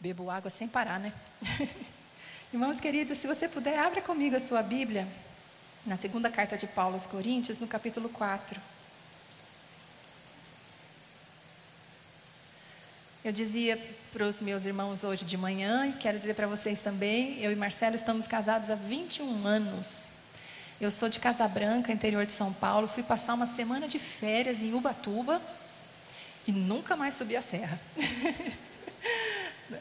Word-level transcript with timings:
Bebo 0.00 0.30
água 0.30 0.48
sem 0.50 0.66
parar, 0.66 0.98
né? 0.98 1.12
Irmãos 2.50 2.80
queridos, 2.80 3.18
se 3.18 3.26
você 3.26 3.46
puder, 3.46 3.78
abra 3.78 4.00
comigo 4.00 4.34
a 4.34 4.40
sua 4.40 4.62
Bíblia 4.62 5.06
na 5.84 5.94
segunda 5.94 6.30
carta 6.30 6.56
de 6.56 6.66
Paulo 6.66 6.94
aos 6.94 7.06
Coríntios, 7.06 7.60
no 7.60 7.66
capítulo 7.66 8.08
4. 8.08 8.58
Eu 13.22 13.30
dizia 13.30 13.76
para 14.10 14.24
os 14.24 14.40
meus 14.40 14.64
irmãos 14.64 15.04
hoje 15.04 15.22
de 15.22 15.36
manhã, 15.36 15.88
e 15.88 15.92
quero 15.92 16.18
dizer 16.18 16.32
para 16.32 16.46
vocês 16.46 16.80
também, 16.80 17.38
eu 17.38 17.52
e 17.52 17.54
Marcelo 17.54 17.94
estamos 17.94 18.26
casados 18.26 18.70
há 18.70 18.74
21 18.76 19.46
anos. 19.46 20.08
Eu 20.80 20.90
sou 20.90 21.10
de 21.10 21.20
Casa 21.20 21.46
Branca, 21.46 21.92
interior 21.92 22.24
de 22.24 22.32
São 22.32 22.54
Paulo, 22.54 22.88
fui 22.88 23.02
passar 23.02 23.34
uma 23.34 23.46
semana 23.46 23.86
de 23.86 23.98
férias 23.98 24.62
em 24.64 24.72
Ubatuba 24.72 25.42
e 26.48 26.52
nunca 26.52 26.96
mais 26.96 27.12
subi 27.12 27.36
a 27.36 27.42
serra. 27.42 27.78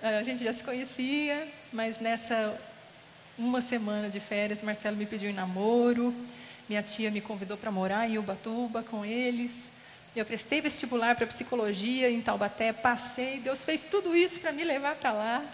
a 0.02 0.24
gente 0.24 0.44
já 0.44 0.54
se 0.54 0.64
conhecia, 0.64 1.48
mas 1.72 2.00
nessa 2.00 2.58
uma 3.38 3.62
semana 3.62 4.10
de 4.10 4.20
férias, 4.20 4.62
Marcelo 4.62 4.98
me 4.98 5.06
pediu 5.06 5.30
em 5.30 5.34
namoro, 5.34 6.14
minha 6.68 6.84
tia 6.84 7.10
me 7.10 7.22
convidou 7.22 7.58
para 7.58 7.72
morar 7.72 8.08
em 8.08 8.18
Ubatuba 8.18 8.84
com 8.84 9.06
eles. 9.06 9.72
Eu 10.16 10.26
prestei 10.26 10.60
vestibular 10.60 11.16
para 11.16 11.26
psicologia 11.26 12.10
em 12.10 12.22
Taubaté, 12.22 12.74
passei, 12.74 13.40
Deus 13.40 13.64
fez 13.64 13.86
tudo 13.86 14.16
isso 14.16 14.40
para 14.40 14.52
me 14.52 14.64
levar 14.64 14.96
para 14.96 15.14
lá. 15.14 15.46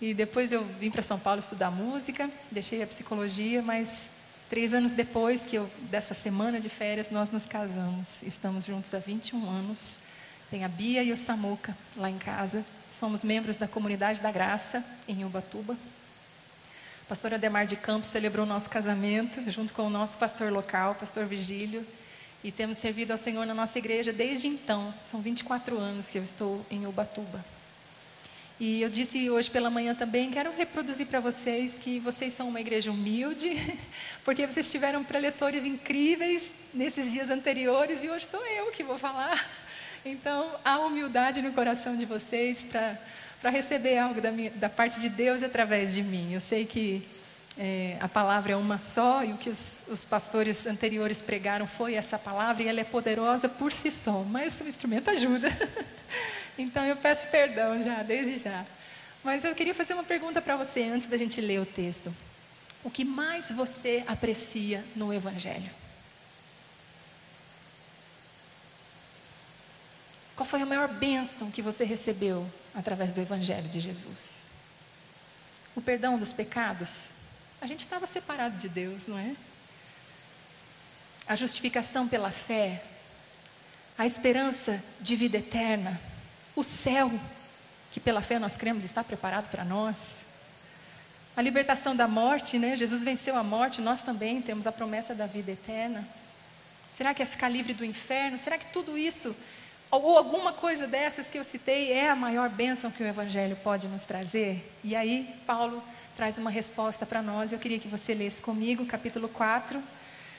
E 0.00 0.12
depois 0.12 0.52
eu 0.52 0.62
vim 0.62 0.90
para 0.90 1.00
São 1.00 1.18
Paulo 1.18 1.40
estudar 1.40 1.70
música, 1.70 2.30
deixei 2.50 2.82
a 2.82 2.86
psicologia, 2.86 3.62
mas 3.62 4.10
três 4.50 4.74
anos 4.74 4.92
depois 4.92 5.42
que 5.42 5.56
eu, 5.56 5.68
dessa 5.90 6.12
semana 6.12 6.60
de 6.60 6.68
férias, 6.68 7.10
nós 7.10 7.30
nos 7.30 7.46
casamos. 7.46 8.22
Estamos 8.22 8.66
juntos 8.66 8.92
há 8.92 8.98
21 8.98 9.48
anos. 9.48 9.98
Tem 10.50 10.64
a 10.64 10.68
Bia 10.68 11.02
e 11.02 11.12
o 11.12 11.16
Samuca 11.16 11.76
lá 11.96 12.10
em 12.10 12.18
casa. 12.18 12.64
Somos 12.90 13.24
membros 13.24 13.56
da 13.56 13.68
Comunidade 13.68 14.20
da 14.20 14.30
Graça, 14.30 14.84
em 15.08 15.24
Ubatuba. 15.24 15.74
O 15.74 17.06
pastor 17.08 17.34
Ademar 17.34 17.66
de 17.66 17.76
Campos 17.76 18.08
celebrou 18.08 18.46
nosso 18.46 18.70
casamento, 18.70 19.48
junto 19.50 19.72
com 19.72 19.82
o 19.82 19.90
nosso 19.90 20.18
pastor 20.18 20.50
local, 20.50 20.94
pastor 20.94 21.24
Vigílio. 21.26 21.86
E 22.42 22.50
temos 22.50 22.78
servido 22.78 23.12
ao 23.12 23.18
Senhor 23.18 23.44
na 23.46 23.54
nossa 23.54 23.78
igreja 23.78 24.12
desde 24.12 24.46
então. 24.46 24.94
São 25.02 25.20
24 25.20 25.78
anos 25.78 26.10
que 26.10 26.18
eu 26.18 26.22
estou 26.22 26.64
em 26.70 26.86
Ubatuba. 26.86 27.44
E 28.58 28.80
eu 28.80 28.88
disse 28.88 29.28
hoje 29.28 29.50
pela 29.50 29.68
manhã 29.68 29.94
também, 29.94 30.30
quero 30.30 30.50
reproduzir 30.56 31.06
para 31.06 31.20
vocês 31.20 31.78
que 31.78 32.00
vocês 32.00 32.32
são 32.32 32.48
uma 32.48 32.58
igreja 32.58 32.90
humilde, 32.90 33.54
porque 34.24 34.46
vocês 34.46 34.70
tiveram 34.70 35.04
preletores 35.04 35.64
incríveis 35.66 36.54
nesses 36.72 37.12
dias 37.12 37.28
anteriores 37.28 38.02
e 38.02 38.08
hoje 38.08 38.24
sou 38.24 38.42
eu 38.46 38.72
que 38.72 38.82
vou 38.82 38.96
falar. 38.96 39.46
Então, 40.08 40.52
há 40.64 40.78
humildade 40.78 41.42
no 41.42 41.52
coração 41.52 41.96
de 41.96 42.06
vocês 42.06 42.64
para 43.40 43.50
receber 43.50 43.98
algo 43.98 44.20
da, 44.20 44.30
minha, 44.30 44.52
da 44.52 44.68
parte 44.68 45.00
de 45.00 45.08
Deus 45.08 45.42
através 45.42 45.94
de 45.94 46.02
mim. 46.04 46.32
Eu 46.32 46.38
sei 46.38 46.64
que 46.64 47.04
é, 47.58 47.96
a 47.98 48.06
palavra 48.06 48.52
é 48.52 48.56
uma 48.56 48.78
só 48.78 49.24
e 49.24 49.32
o 49.32 49.36
que 49.36 49.50
os, 49.50 49.82
os, 49.88 50.04
pastores 50.04 50.64
anteriores 50.64 51.20
pregaram 51.20 51.66
foi 51.66 51.94
essa 51.94 52.16
palavra 52.16 52.62
e 52.62 52.68
ela 52.68 52.80
é 52.80 52.84
poderosa 52.84 53.48
por 53.48 53.72
si 53.72 53.90
só, 53.90 54.22
mas 54.22 54.60
o 54.60 54.68
instrumento 54.68 55.10
ajuda. 55.10 55.48
então 56.56 56.84
eu 56.84 56.94
peço 56.94 57.26
perdão 57.26 57.82
já, 57.82 58.04
desde 58.04 58.38
já. 58.38 58.64
Mas 59.24 59.42
eu 59.42 59.56
queria 59.56 59.74
fazer 59.74 59.94
uma 59.94 60.04
pergunta 60.04 60.40
para 60.40 60.54
você 60.54 60.84
antes 60.84 61.08
da 61.08 61.16
gente 61.16 61.40
ler 61.40 61.58
o 61.58 61.66
texto. 61.66 62.14
O 62.84 62.90
que 62.92 63.04
mais 63.04 63.50
você 63.50 64.04
aprecia 64.06 64.84
no 64.94 65.12
Evangelho? 65.12 65.68
Qual 70.36 70.46
foi 70.46 70.60
a 70.60 70.66
maior 70.66 70.86
bênção 70.86 71.50
que 71.50 71.62
você 71.62 71.82
recebeu 71.82 72.46
através 72.74 73.14
do 73.14 73.22
Evangelho 73.22 73.68
de 73.70 73.80
Jesus? 73.80 74.46
O 75.74 75.80
perdão 75.80 76.18
dos 76.18 76.34
pecados? 76.34 77.12
A 77.58 77.66
gente 77.66 77.80
estava 77.80 78.06
separado 78.06 78.58
de 78.58 78.68
Deus, 78.68 79.06
não 79.06 79.18
é? 79.18 79.34
A 81.26 81.34
justificação 81.34 82.06
pela 82.06 82.30
fé, 82.30 82.84
a 83.96 84.04
esperança 84.04 84.84
de 85.00 85.16
vida 85.16 85.38
eterna, 85.38 85.98
o 86.54 86.62
céu, 86.62 87.10
que 87.90 87.98
pela 87.98 88.20
fé 88.20 88.38
nós 88.38 88.58
cremos 88.58 88.84
está 88.84 89.02
preparado 89.02 89.48
para 89.48 89.64
nós. 89.64 90.20
A 91.34 91.40
libertação 91.40 91.96
da 91.96 92.06
morte, 92.06 92.58
né? 92.58 92.76
Jesus 92.76 93.02
venceu 93.02 93.36
a 93.36 93.42
morte, 93.42 93.80
nós 93.80 94.02
também 94.02 94.42
temos 94.42 94.66
a 94.66 94.72
promessa 94.72 95.14
da 95.14 95.26
vida 95.26 95.52
eterna. 95.52 96.06
Será 96.92 97.14
que 97.14 97.22
é 97.22 97.26
ficar 97.26 97.48
livre 97.48 97.72
do 97.72 97.84
inferno? 97.84 98.38
Será 98.38 98.58
que 98.58 98.66
tudo 98.66 98.96
isso 98.98 99.34
ou 99.90 100.18
alguma 100.18 100.52
coisa 100.52 100.86
dessas 100.86 101.30
que 101.30 101.38
eu 101.38 101.44
citei 101.44 101.92
é 101.92 102.10
a 102.10 102.16
maior 102.16 102.48
bênção 102.48 102.90
que 102.90 103.02
o 103.02 103.06
Evangelho 103.06 103.56
pode 103.56 103.86
nos 103.88 104.02
trazer? 104.02 104.72
E 104.82 104.96
aí, 104.96 105.34
Paulo 105.46 105.82
traz 106.16 106.38
uma 106.38 106.50
resposta 106.50 107.06
para 107.06 107.22
nós. 107.22 107.52
Eu 107.52 107.58
queria 107.58 107.78
que 107.78 107.88
você 107.88 108.14
lesse 108.14 108.40
comigo, 108.40 108.84
capítulo 108.86 109.28
4, 109.28 109.82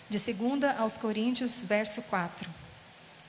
de 0.10 0.18
2 0.18 0.64
aos 0.78 0.98
Coríntios, 0.98 1.62
verso 1.62 2.02
4. 2.04 2.50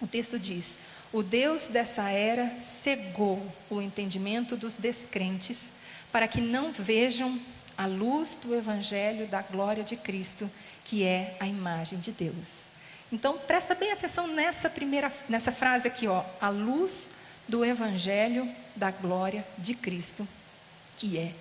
O 0.00 0.06
texto 0.06 0.38
diz: 0.38 0.78
O 1.12 1.22
Deus 1.22 1.68
dessa 1.68 2.10
era 2.10 2.58
cegou 2.58 3.46
o 3.70 3.80
entendimento 3.80 4.56
dos 4.56 4.76
descrentes, 4.76 5.72
para 6.10 6.26
que 6.26 6.40
não 6.40 6.72
vejam 6.72 7.38
a 7.76 7.86
luz 7.86 8.36
do 8.42 8.54
Evangelho 8.54 9.28
da 9.28 9.42
glória 9.42 9.84
de 9.84 9.96
Cristo, 9.96 10.50
que 10.84 11.04
é 11.04 11.36
a 11.38 11.46
imagem 11.46 11.98
de 11.98 12.10
Deus. 12.10 12.66
Então, 13.10 13.38
presta 13.38 13.74
bem 13.74 13.92
atenção 13.92 14.26
nessa 14.26 14.68
primeira, 14.68 15.12
nessa 15.28 15.50
frase 15.50 15.88
aqui, 15.88 16.06
ó, 16.06 16.24
a 16.40 16.50
luz 16.50 17.10
do 17.48 17.64
evangelho 17.64 18.50
da 18.76 18.90
glória 18.90 19.46
de 19.56 19.74
Cristo, 19.74 20.28
que 20.96 21.16
é 21.16 21.34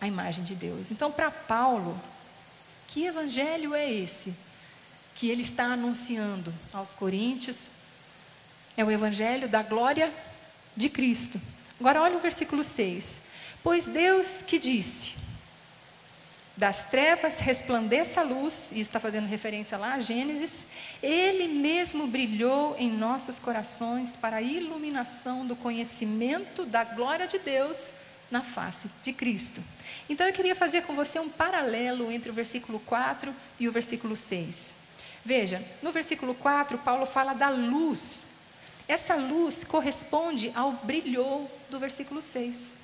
a 0.00 0.08
imagem 0.08 0.44
de 0.44 0.56
Deus. 0.56 0.90
Então, 0.90 1.12
para 1.12 1.30
Paulo, 1.30 2.00
que 2.88 3.06
evangelho 3.06 3.74
é 3.74 3.88
esse 3.90 4.34
que 5.14 5.30
ele 5.30 5.42
está 5.42 5.64
anunciando 5.66 6.52
aos 6.72 6.92
coríntios? 6.92 7.70
É 8.76 8.84
o 8.84 8.90
evangelho 8.90 9.48
da 9.48 9.62
glória 9.62 10.12
de 10.76 10.88
Cristo. 10.88 11.40
Agora 11.78 12.02
olha 12.02 12.16
o 12.16 12.20
versículo 12.20 12.64
6. 12.64 13.22
Pois 13.62 13.86
Deus 13.86 14.42
que 14.42 14.58
disse: 14.58 15.14
das 16.56 16.84
trevas 16.84 17.40
resplandeça 17.40 18.20
a 18.20 18.24
luz, 18.24 18.70
isso 18.70 18.82
está 18.82 19.00
fazendo 19.00 19.26
referência 19.26 19.76
lá 19.76 19.94
a 19.94 20.00
Gênesis, 20.00 20.64
ele 21.02 21.48
mesmo 21.48 22.06
brilhou 22.06 22.76
em 22.78 22.92
nossos 22.92 23.40
corações 23.40 24.14
para 24.14 24.36
a 24.36 24.42
iluminação 24.42 25.44
do 25.46 25.56
conhecimento 25.56 26.64
da 26.64 26.84
glória 26.84 27.26
de 27.26 27.38
Deus 27.38 27.92
na 28.30 28.42
face 28.42 28.88
de 29.02 29.12
Cristo. 29.12 29.62
Então 30.08 30.26
eu 30.26 30.32
queria 30.32 30.54
fazer 30.54 30.82
com 30.82 30.94
você 30.94 31.18
um 31.18 31.28
paralelo 31.28 32.10
entre 32.10 32.30
o 32.30 32.34
versículo 32.34 32.78
4 32.80 33.34
e 33.58 33.68
o 33.68 33.72
versículo 33.72 34.14
6. 34.14 34.76
Veja, 35.24 35.64
no 35.82 35.90
versículo 35.90 36.34
4, 36.34 36.78
Paulo 36.78 37.06
fala 37.06 37.32
da 37.32 37.48
luz. 37.48 38.28
Essa 38.86 39.16
luz 39.16 39.64
corresponde 39.64 40.52
ao 40.54 40.72
brilhou 40.72 41.50
do 41.70 41.80
versículo 41.80 42.20
6. 42.20 42.83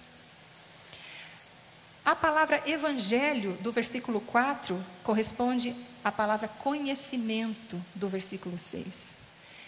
A 2.04 2.16
palavra 2.16 2.62
evangelho 2.66 3.56
do 3.60 3.70
versículo 3.70 4.20
4 4.20 4.82
corresponde 5.02 5.74
à 6.02 6.10
palavra 6.10 6.48
conhecimento 6.48 7.80
do 7.94 8.08
versículo 8.08 8.56
6. 8.56 9.16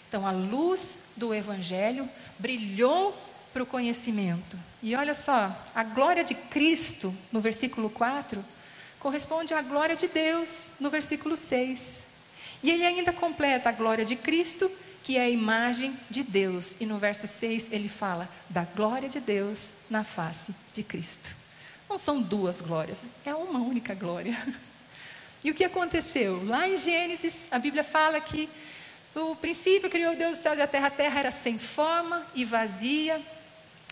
Então, 0.09 0.25
a 0.27 0.31
luz 0.31 0.99
do 1.15 1.33
evangelho 1.33 2.09
brilhou 2.37 3.17
para 3.53 3.63
o 3.63 3.67
conhecimento. 3.67 4.59
E 4.81 4.95
olha 4.95 5.13
só, 5.13 5.55
a 5.73 5.83
glória 5.83 6.23
de 6.23 6.33
Cristo 6.33 7.15
no 7.31 7.39
versículo 7.39 7.89
4 7.89 8.43
corresponde 8.99 9.53
à 9.53 9.61
glória 9.61 9.95
de 9.95 10.07
Deus 10.07 10.71
no 10.79 10.89
versículo 10.89 11.37
6. 11.37 12.03
E 12.63 12.71
ele 12.71 12.85
ainda 12.85 13.13
completa 13.13 13.69
a 13.69 13.71
glória 13.73 14.05
de 14.05 14.15
Cristo, 14.15 14.71
que 15.03 15.17
é 15.17 15.21
a 15.21 15.29
imagem 15.29 15.97
de 16.09 16.23
Deus. 16.23 16.77
E 16.79 16.85
no 16.85 16.97
verso 16.97 17.27
6 17.27 17.69
ele 17.71 17.89
fala 17.89 18.29
da 18.49 18.63
glória 18.63 19.09
de 19.09 19.19
Deus 19.19 19.69
na 19.89 20.03
face 20.03 20.53
de 20.71 20.81
Cristo. 20.81 21.42
Não 21.89 21.97
são 21.97 22.21
duas 22.21 22.61
glórias, 22.61 22.99
é 23.25 23.33
uma 23.35 23.59
única 23.59 23.93
glória. 23.93 24.37
E 25.43 25.51
o 25.51 25.53
que 25.53 25.63
aconteceu? 25.63 26.43
Lá 26.45 26.67
em 26.67 26.77
Gênesis, 26.77 27.47
a 27.51 27.59
Bíblia 27.59 27.83
fala 27.83 28.19
que 28.21 28.49
no 29.13 29.35
princípio 29.35 29.89
criou 29.89 30.15
Deus 30.15 30.37
os 30.37 30.39
céus 30.39 30.57
e 30.57 30.61
a 30.61 30.67
terra, 30.67 30.87
a 30.87 30.91
terra 30.91 31.19
era 31.19 31.31
sem 31.31 31.59
forma 31.59 32.25
e 32.33 32.45
vazia, 32.45 33.21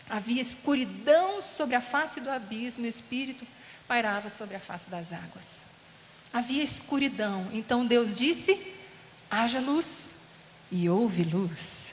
havia 0.09 0.41
escuridão 0.41 1.41
sobre 1.41 1.75
a 1.75 1.81
face 1.81 2.19
do 2.21 2.29
abismo, 2.29 2.85
e 2.85 2.87
o 2.87 2.89
Espírito 2.89 3.45
pairava 3.87 4.29
sobre 4.29 4.55
a 4.55 4.59
face 4.59 4.89
das 4.89 5.11
águas. 5.13 5.61
Havia 6.33 6.63
escuridão, 6.63 7.47
então 7.51 7.85
Deus 7.85 8.17
disse: 8.17 8.75
haja 9.29 9.59
luz, 9.59 10.11
e 10.71 10.89
houve 10.89 11.23
luz. 11.23 11.90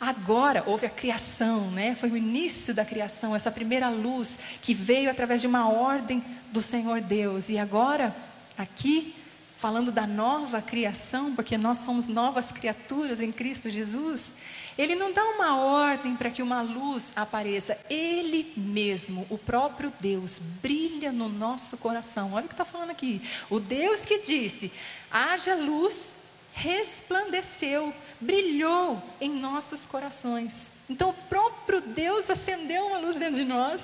Agora 0.00 0.62
houve 0.66 0.86
a 0.86 0.90
criação, 0.90 1.70
né? 1.70 1.94
Foi 1.94 2.10
o 2.10 2.16
início 2.16 2.74
da 2.74 2.84
criação, 2.84 3.34
essa 3.34 3.50
primeira 3.50 3.88
luz 3.88 4.38
que 4.60 4.74
veio 4.74 5.10
através 5.10 5.40
de 5.40 5.46
uma 5.46 5.68
ordem 5.68 6.22
do 6.52 6.60
Senhor 6.60 7.00
Deus. 7.00 7.48
E 7.48 7.58
agora, 7.58 8.14
aqui, 8.58 9.14
falando 9.56 9.90
da 9.90 10.06
nova 10.06 10.60
criação, 10.60 11.34
porque 11.34 11.56
nós 11.56 11.78
somos 11.78 12.06
novas 12.06 12.52
criaturas 12.52 13.20
em 13.20 13.32
Cristo 13.32 13.70
Jesus, 13.70 14.32
ele 14.76 14.94
não 14.94 15.12
dá 15.12 15.24
uma 15.24 15.56
ordem 15.56 16.16
para 16.16 16.30
que 16.30 16.42
uma 16.42 16.60
luz 16.60 17.12
apareça. 17.14 17.78
Ele 17.88 18.52
mesmo, 18.56 19.26
o 19.30 19.38
próprio 19.38 19.92
Deus, 20.00 20.38
brilha 20.60 21.12
no 21.12 21.28
nosso 21.28 21.76
coração. 21.76 22.32
Olha 22.34 22.44
o 22.44 22.48
que 22.48 22.54
está 22.54 22.64
falando 22.64 22.90
aqui. 22.90 23.22
O 23.48 23.60
Deus 23.60 24.04
que 24.04 24.18
disse: 24.18 24.72
haja 25.10 25.54
luz, 25.54 26.14
resplandeceu, 26.54 27.92
brilhou 28.20 29.02
em 29.20 29.28
nossos 29.28 29.84
corações. 29.84 30.72
Então, 30.88 31.10
o 31.10 31.14
próprio 31.28 31.80
Deus 31.80 32.30
acendeu 32.30 32.86
uma 32.86 32.98
luz 32.98 33.16
dentro 33.16 33.34
de 33.34 33.44
nós 33.44 33.82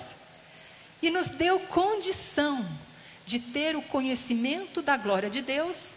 e 1.03 1.11
nos 1.11 1.29
deu 1.31 1.59
condição 1.61 2.65
de 3.27 3.41
ter 3.41 3.77
o 3.77 3.83
conhecimento 3.83 4.81
da 4.81 4.97
glória 4.97 5.29
de 5.29 5.43
Deus 5.43 5.95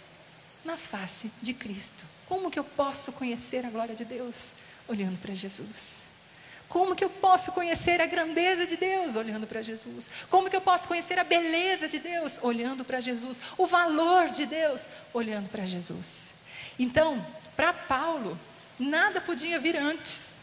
na 0.65 0.75
face 0.75 1.31
de 1.41 1.53
Cristo. 1.53 2.05
Como 2.27 2.49
que 2.49 2.57
eu 2.57 2.63
posso 2.63 3.11
conhecer 3.13 3.65
a 3.65 3.69
glória 3.69 3.93
de 3.93 4.03
Deus? 4.03 4.53
Olhando 4.87 5.17
para 5.19 5.33
Jesus. 5.33 6.01
Como 6.67 6.95
que 6.95 7.03
eu 7.03 7.09
posso 7.09 7.51
conhecer 7.51 8.01
a 8.01 8.07
grandeza 8.07 8.65
de 8.65 8.77
Deus 8.77 9.15
olhando 9.15 9.45
para 9.45 9.61
Jesus? 9.61 10.09
Como 10.27 10.49
que 10.49 10.55
eu 10.55 10.61
posso 10.61 10.87
conhecer 10.87 11.19
a 11.19 11.23
beleza 11.23 11.87
de 11.87 11.99
Deus 11.99 12.39
olhando 12.41 12.83
para 12.83 12.99
Jesus? 12.99 13.39
O 13.59 13.67
valor 13.67 14.31
de 14.31 14.47
Deus 14.47 14.87
olhando 15.13 15.49
para 15.49 15.67
Jesus. 15.67 16.32
Então, 16.77 17.25
para 17.55 17.73
Paulo, 17.73 18.39
nada 18.79 19.21
podia 19.21 19.59
vir 19.59 19.75
antes. 19.75 20.33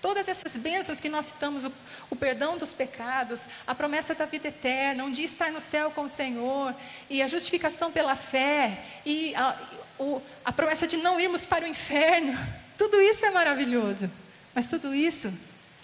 Todas 0.00 0.26
essas 0.26 0.56
bênçãos 0.56 0.98
que 0.98 1.08
nós 1.08 1.26
citamos, 1.26 1.64
o, 1.64 1.72
o, 2.10 2.16
perdão 2.16 2.56
dos 2.56 2.72
pecados, 2.72 3.46
a 3.64 3.74
promessa 3.74 4.14
da 4.14 4.26
vida 4.26 4.48
eterna, 4.48 5.04
um 5.04 5.12
dia 5.12 5.24
estar 5.24 5.52
no 5.52 5.60
céu 5.60 5.92
com 5.92 6.02
o 6.02 6.08
Senhor, 6.08 6.74
e 7.08 7.22
a 7.22 7.28
justificação 7.28 7.92
pela 7.92 8.16
fé, 8.16 8.82
e 9.06 9.32
a, 9.36 9.56
o, 10.00 10.20
a 10.44 10.52
promessa 10.52 10.88
de 10.88 10.96
não 10.96 11.20
irmos 11.20 11.46
para 11.46 11.64
o 11.64 11.68
inferno, 11.68 12.36
tudo 12.76 13.00
isso 13.00 13.24
é 13.24 13.30
maravilhoso. 13.30 14.10
Mas 14.52 14.66
tudo 14.66 14.92
isso 14.92 15.32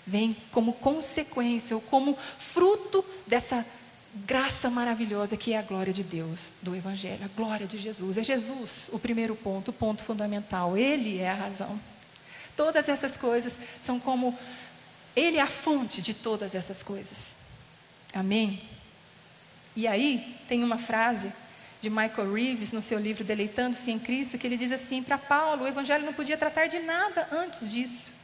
vem 0.04 0.36
como 0.50 0.72
consequência, 0.72 1.76
ou 1.76 1.82
como 1.82 2.16
fruto 2.38 3.04
dessa 3.26 3.64
graça 4.14 4.70
maravilhosa 4.70 5.36
que 5.36 5.52
é 5.52 5.58
a 5.58 5.62
glória 5.62 5.92
de 5.92 6.02
Deus, 6.02 6.52
do 6.62 6.74
Evangelho, 6.74 7.24
a 7.24 7.28
glória 7.28 7.66
de 7.66 7.78
Jesus. 7.78 8.16
É 8.16 8.24
Jesus 8.24 8.88
o 8.92 8.98
primeiro 8.98 9.36
ponto, 9.36 9.68
o 9.68 9.72
ponto 9.72 10.02
fundamental. 10.02 10.76
Ele 10.76 11.18
é 11.18 11.30
a 11.30 11.34
razão. 11.34 11.78
Todas 12.56 12.88
essas 12.88 13.16
coisas 13.16 13.60
são 13.78 14.00
como 14.00 14.36
Ele 15.14 15.36
é 15.36 15.42
a 15.42 15.46
fonte 15.46 16.02
de 16.02 16.14
todas 16.14 16.54
essas 16.54 16.82
coisas. 16.82 17.36
Amém? 18.12 18.62
E 19.76 19.86
aí, 19.86 20.36
tem 20.48 20.64
uma 20.64 20.78
frase 20.78 21.32
de 21.80 21.88
Michael 21.88 22.32
Reeves 22.32 22.72
no 22.72 22.82
seu 22.82 22.98
livro 22.98 23.22
Deleitando-se 23.22 23.90
em 23.90 23.98
Cristo, 23.98 24.36
que 24.36 24.46
ele 24.46 24.56
diz 24.56 24.72
assim: 24.72 25.02
para 25.02 25.16
Paulo, 25.16 25.64
o 25.64 25.68
Evangelho 25.68 26.04
não 26.04 26.12
podia 26.12 26.36
tratar 26.36 26.66
de 26.66 26.80
nada 26.80 27.28
antes 27.30 27.70
disso. 27.70 28.17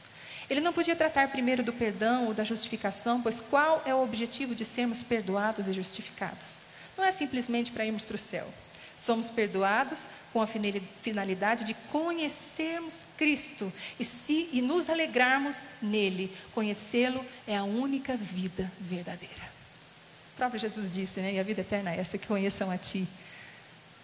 Ele 0.49 0.61
não 0.61 0.73
podia 0.73 0.95
tratar 0.95 1.29
primeiro 1.29 1.63
do 1.63 1.73
perdão 1.73 2.27
ou 2.27 2.33
da 2.33 2.43
justificação, 2.43 3.21
pois 3.21 3.39
qual 3.39 3.81
é 3.85 3.93
o 3.93 4.03
objetivo 4.03 4.53
de 4.53 4.63
sermos 4.63 5.01
perdoados 5.01 5.67
e 5.67 5.73
justificados? 5.73 6.59
Não 6.97 7.03
é 7.03 7.11
simplesmente 7.11 7.71
para 7.71 7.85
irmos 7.85 8.03
para 8.03 8.15
o 8.15 8.19
céu. 8.19 8.47
Somos 8.97 9.29
perdoados 9.29 10.07
com 10.31 10.41
a 10.41 10.47
finalidade 10.47 11.65
de 11.65 11.73
conhecermos 11.73 13.05
Cristo 13.17 13.71
e, 13.99 14.05
se, 14.05 14.49
e 14.53 14.61
nos 14.61 14.89
alegrarmos 14.89 15.67
nele. 15.81 16.33
Conhecê-lo 16.53 17.25
é 17.45 17.57
a 17.57 17.63
única 17.63 18.15
vida 18.15 18.71
verdadeira. 18.79 19.43
O 20.33 20.37
próprio 20.37 20.59
Jesus 20.59 20.89
disse, 20.91 21.19
né? 21.19 21.33
E 21.33 21.39
a 21.39 21.43
vida 21.43 21.61
eterna 21.61 21.91
é 21.91 21.99
essa, 21.99 22.17
que 22.17 22.27
conheçam 22.27 22.71
a 22.71 22.77
Ti. 22.77 23.05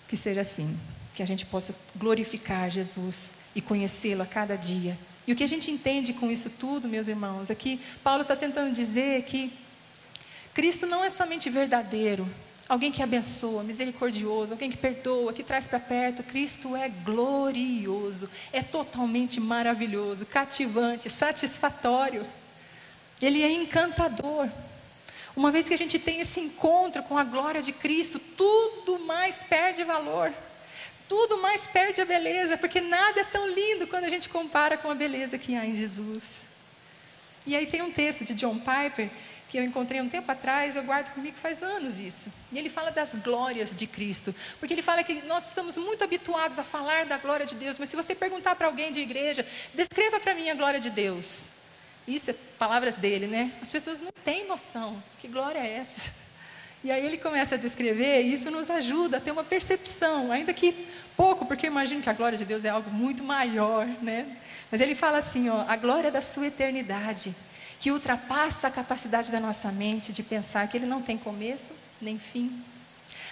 Que 0.09 0.17
seja 0.17 0.41
assim, 0.41 0.77
que 1.15 1.23
a 1.23 1.25
gente 1.25 1.45
possa 1.45 1.73
glorificar 1.95 2.69
Jesus 2.69 3.33
e 3.55 3.61
conhecê-lo 3.61 4.23
a 4.23 4.25
cada 4.25 4.57
dia. 4.57 4.97
E 5.31 5.33
o 5.33 5.35
que 5.37 5.45
a 5.45 5.47
gente 5.47 5.71
entende 5.71 6.11
com 6.11 6.29
isso 6.29 6.49
tudo, 6.49 6.89
meus 6.89 7.07
irmãos, 7.07 7.49
é 7.49 7.55
que 7.55 7.79
Paulo 8.03 8.23
está 8.23 8.35
tentando 8.35 8.69
dizer 8.69 9.23
que 9.23 9.49
Cristo 10.53 10.85
não 10.85 11.05
é 11.05 11.09
somente 11.09 11.49
verdadeiro, 11.49 12.27
alguém 12.67 12.91
que 12.91 13.01
abençoa, 13.01 13.63
misericordioso, 13.63 14.51
alguém 14.51 14.69
que 14.69 14.75
perdoa, 14.75 15.31
que 15.31 15.41
traz 15.41 15.69
para 15.69 15.79
perto. 15.79 16.21
Cristo 16.21 16.75
é 16.75 16.89
glorioso, 16.89 18.29
é 18.51 18.61
totalmente 18.61 19.39
maravilhoso, 19.39 20.25
cativante, 20.25 21.09
satisfatório. 21.09 22.27
Ele 23.21 23.41
é 23.41 23.49
encantador. 23.53 24.49
Uma 25.33 25.49
vez 25.49 25.65
que 25.65 25.73
a 25.73 25.77
gente 25.77 25.97
tem 25.97 26.19
esse 26.19 26.41
encontro 26.41 27.03
com 27.03 27.17
a 27.17 27.23
glória 27.23 27.61
de 27.61 27.71
Cristo, 27.71 28.19
tudo 28.19 28.99
mais 28.99 29.45
perde 29.45 29.85
valor. 29.85 30.33
Tudo 31.11 31.41
mais 31.41 31.67
perde 31.67 31.99
a 31.99 32.05
beleza, 32.05 32.57
porque 32.57 32.79
nada 32.79 33.19
é 33.19 33.25
tão 33.25 33.45
lindo 33.49 33.85
quando 33.85 34.05
a 34.05 34.09
gente 34.09 34.29
compara 34.29 34.77
com 34.77 34.89
a 34.89 34.95
beleza 34.95 35.37
que 35.37 35.53
há 35.57 35.65
em 35.65 35.75
Jesus. 35.75 36.47
E 37.45 37.53
aí 37.53 37.65
tem 37.65 37.81
um 37.81 37.91
texto 37.91 38.23
de 38.23 38.33
John 38.33 38.57
Piper 38.57 39.09
que 39.49 39.57
eu 39.57 39.63
encontrei 39.65 39.99
um 39.99 40.07
tempo 40.07 40.31
atrás, 40.31 40.77
eu 40.77 40.83
guardo 40.83 41.13
comigo 41.13 41.35
faz 41.35 41.61
anos 41.61 41.99
isso. 41.99 42.31
E 42.49 42.57
ele 42.57 42.69
fala 42.69 42.91
das 42.91 43.13
glórias 43.15 43.75
de 43.75 43.85
Cristo, 43.87 44.33
porque 44.57 44.73
ele 44.73 44.81
fala 44.81 45.03
que 45.03 45.15
nós 45.23 45.49
estamos 45.49 45.75
muito 45.75 46.01
habituados 46.01 46.57
a 46.57 46.63
falar 46.63 47.03
da 47.03 47.17
glória 47.17 47.45
de 47.45 47.55
Deus, 47.55 47.77
mas 47.77 47.89
se 47.89 47.97
você 47.97 48.15
perguntar 48.15 48.55
para 48.55 48.67
alguém 48.67 48.93
de 48.93 49.01
igreja, 49.01 49.45
descreva 49.73 50.17
para 50.17 50.33
mim 50.33 50.49
a 50.49 50.55
glória 50.55 50.79
de 50.79 50.89
Deus. 50.89 51.49
Isso 52.07 52.31
é 52.31 52.35
palavras 52.57 52.95
dele, 52.95 53.27
né? 53.27 53.51
As 53.61 53.69
pessoas 53.69 53.99
não 54.01 54.13
têm 54.23 54.47
noção. 54.47 55.03
Que 55.19 55.27
glória 55.27 55.59
é 55.59 55.73
essa? 55.73 55.99
E 56.83 56.91
aí 56.91 57.05
ele 57.05 57.17
começa 57.17 57.55
a 57.55 57.57
descrever, 57.57 58.23
e 58.23 58.33
isso 58.33 58.49
nos 58.49 58.69
ajuda 58.69 59.17
a 59.17 59.19
ter 59.19 59.31
uma 59.31 59.43
percepção, 59.43 60.31
ainda 60.31 60.51
que 60.51 60.87
pouco, 61.15 61.45
porque 61.45 61.67
eu 61.67 61.71
imagino 61.71 62.01
que 62.01 62.09
a 62.09 62.13
glória 62.13 62.37
de 62.37 62.45
Deus 62.45 62.65
é 62.65 62.69
algo 62.69 62.89
muito 62.89 63.23
maior, 63.23 63.85
né? 64.01 64.37
Mas 64.71 64.81
ele 64.81 64.95
fala 64.95 65.19
assim, 65.19 65.47
ó, 65.49 65.63
a 65.67 65.75
glória 65.75 66.09
da 66.09 66.21
sua 66.21 66.47
eternidade 66.47 67.35
que 67.81 67.91
ultrapassa 67.91 68.67
a 68.67 68.71
capacidade 68.71 69.31
da 69.31 69.39
nossa 69.39 69.71
mente 69.71 70.13
de 70.13 70.21
pensar 70.21 70.67
que 70.67 70.77
ele 70.77 70.85
não 70.85 71.01
tem 71.01 71.17
começo 71.17 71.73
nem 71.99 72.19
fim. 72.19 72.63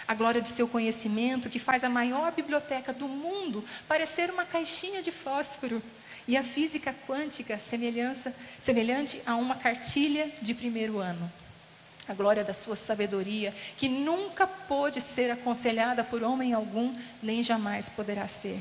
A 0.08 0.16
glória 0.16 0.42
do 0.42 0.48
seu 0.48 0.68
conhecimento, 0.68 1.50
que 1.50 1.60
faz 1.60 1.84
a 1.84 1.90
maior 1.90 2.32
biblioteca 2.32 2.92
do 2.92 3.08
mundo 3.08 3.64
parecer 3.88 4.32
uma 4.32 4.44
caixinha 4.44 5.04
de 5.04 5.12
fósforo. 5.12 5.82
E 6.28 6.36
a 6.36 6.44
física 6.44 6.96
quântica, 7.08 7.60
semelhança, 7.60 8.36
semelhante 8.60 9.22
a 9.26 9.36
uma 9.36 9.54
cartilha 9.54 10.32
de 10.42 10.56
primeiro 10.56 10.98
ano. 10.98 11.32
A 12.10 12.14
glória 12.16 12.44
da 12.44 12.56
sua 12.56 12.76
sabedoria, 12.76 13.54
que 13.78 13.88
nunca 13.88 14.48
pôde 14.48 15.00
ser 15.00 15.30
aconselhada 15.30 16.04
por 16.04 16.24
homem 16.24 16.54
algum, 16.54 16.94
nem 17.22 17.44
jamais 17.44 17.88
poderá 17.88 18.26
ser. 18.26 18.60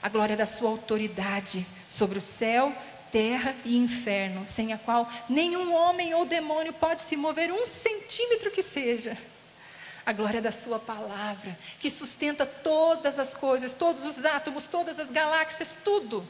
A 0.00 0.08
glória 0.08 0.36
da 0.36 0.46
sua 0.46 0.70
autoridade 0.70 1.66
sobre 1.88 2.16
o 2.16 2.20
céu 2.20 2.72
terra 3.10 3.56
e 3.64 3.76
inferno, 3.76 4.46
sem 4.46 4.72
a 4.72 4.78
qual 4.78 5.10
nenhum 5.28 5.74
homem 5.74 6.14
ou 6.14 6.26
demônio 6.26 6.72
pode 6.72 7.02
se 7.02 7.16
mover 7.16 7.50
um 7.50 7.66
centímetro 7.66 8.50
que 8.52 8.62
seja. 8.62 9.16
A 10.04 10.12
glória 10.12 10.40
da 10.40 10.52
Sua 10.52 10.78
palavra, 10.78 11.58
que 11.80 11.90
sustenta 11.90 12.46
todas 12.46 13.18
as 13.18 13.34
coisas, 13.34 13.72
todos 13.72 14.04
os 14.04 14.24
átomos, 14.24 14.68
todas 14.68 15.00
as 15.00 15.10
galáxias, 15.10 15.76
tudo, 15.82 16.24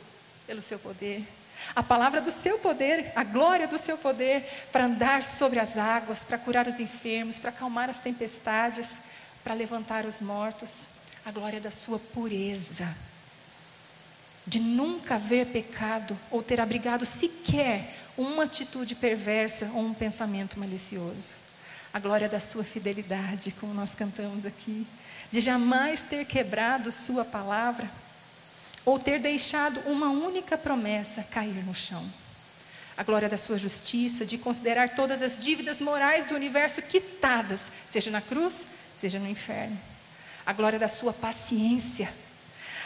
pelo 0.47 0.63
Seu 0.63 0.79
poder. 0.79 1.27
A 1.75 1.83
palavra 1.83 2.21
do 2.21 2.31
Seu 2.31 2.59
poder, 2.59 3.13
a 3.15 3.25
glória 3.25 3.67
do 3.67 3.79
Seu 3.79 3.97
poder, 3.97 4.69
para 4.73 4.85
andar 4.85 5.23
sobre 5.23 5.59
as 5.59 5.77
águas, 5.77 6.25
para 6.25 6.39
curar 6.39 6.67
os 6.67 6.81
enfermos, 6.81 7.39
para 7.39 7.51
acalmar 7.51 7.91
as 7.91 7.99
tempestades, 7.99 9.01
para 9.43 9.55
levantar 9.55 10.05
os 10.05 10.21
mortos. 10.21 10.89
A 11.25 11.31
glória 11.31 11.61
da 11.61 11.71
Sua 11.71 11.99
pureza 11.99 12.95
de 14.47 14.61
nunca 14.61 15.17
haver 15.17 15.47
pecado 15.47 16.19
ou 16.31 16.43
ter 16.43 16.61
abrigado 16.61 17.05
sequer 17.05 17.95
uma 18.17 18.45
atitude 18.45 18.95
perversa 18.95 19.71
ou 19.75 19.81
um 19.81 19.93
pensamento 19.93 20.59
malicioso. 20.59 21.35
A 21.93 21.99
glória 21.99 22.29
da 22.29 22.39
sua 22.39 22.63
fidelidade, 22.63 23.55
como 23.59 23.75
nós 23.75 23.95
cantamos 23.95 24.47
aqui, 24.47 24.87
de 25.31 25.41
jamais 25.41 26.01
ter 26.01 26.25
quebrado 26.25 26.93
sua 26.93 27.25
palavra 27.25 27.91
ou 28.87 29.00
ter 29.00 29.19
deixado 29.19 29.81
uma 29.81 30.09
única 30.09 30.57
promessa 30.57 31.25
cair 31.25 31.64
no 31.66 31.75
chão. 31.75 32.09
A 32.97 33.02
glória 33.02 33.28
da 33.28 33.37
sua 33.37 33.59
justiça, 33.59 34.25
de 34.25 34.38
considerar 34.38 34.90
todas 34.90 35.21
as 35.21 35.37
dívidas 35.37 35.81
morais 35.81 36.25
do 36.25 36.37
universo 36.37 36.81
quitadas, 36.81 37.71
seja 37.90 38.12
na 38.12 38.23
cruz, 38.23 38.69
seja 38.97 39.19
no 39.19 39.28
inferno. 39.28 39.78
A 40.47 40.52
glória 40.52 40.78
da 40.78 40.87
sua 40.87 41.12
paciência, 41.12 42.14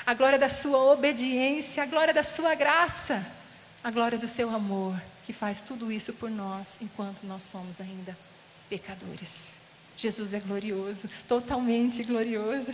a 0.06 0.14
glória 0.14 0.38
da 0.38 0.48
sua 0.48 0.78
obediência, 0.90 1.82
a 1.82 1.86
glória 1.86 2.14
da 2.14 2.22
sua 2.22 2.54
graça, 2.54 3.24
a 3.84 3.90
glória 3.90 4.18
do 4.18 4.26
seu 4.26 4.48
amor, 4.52 5.00
que 5.26 5.34
faz 5.34 5.60
tudo 5.60 5.92
isso 5.92 6.14
por 6.14 6.30
nós 6.30 6.78
enquanto 6.80 7.24
nós 7.24 7.42
somos 7.42 7.78
ainda 7.78 8.18
pecadores. 8.70 9.59
Jesus 10.00 10.32
é 10.32 10.40
glorioso, 10.40 11.08
totalmente 11.28 12.02
glorioso. 12.02 12.72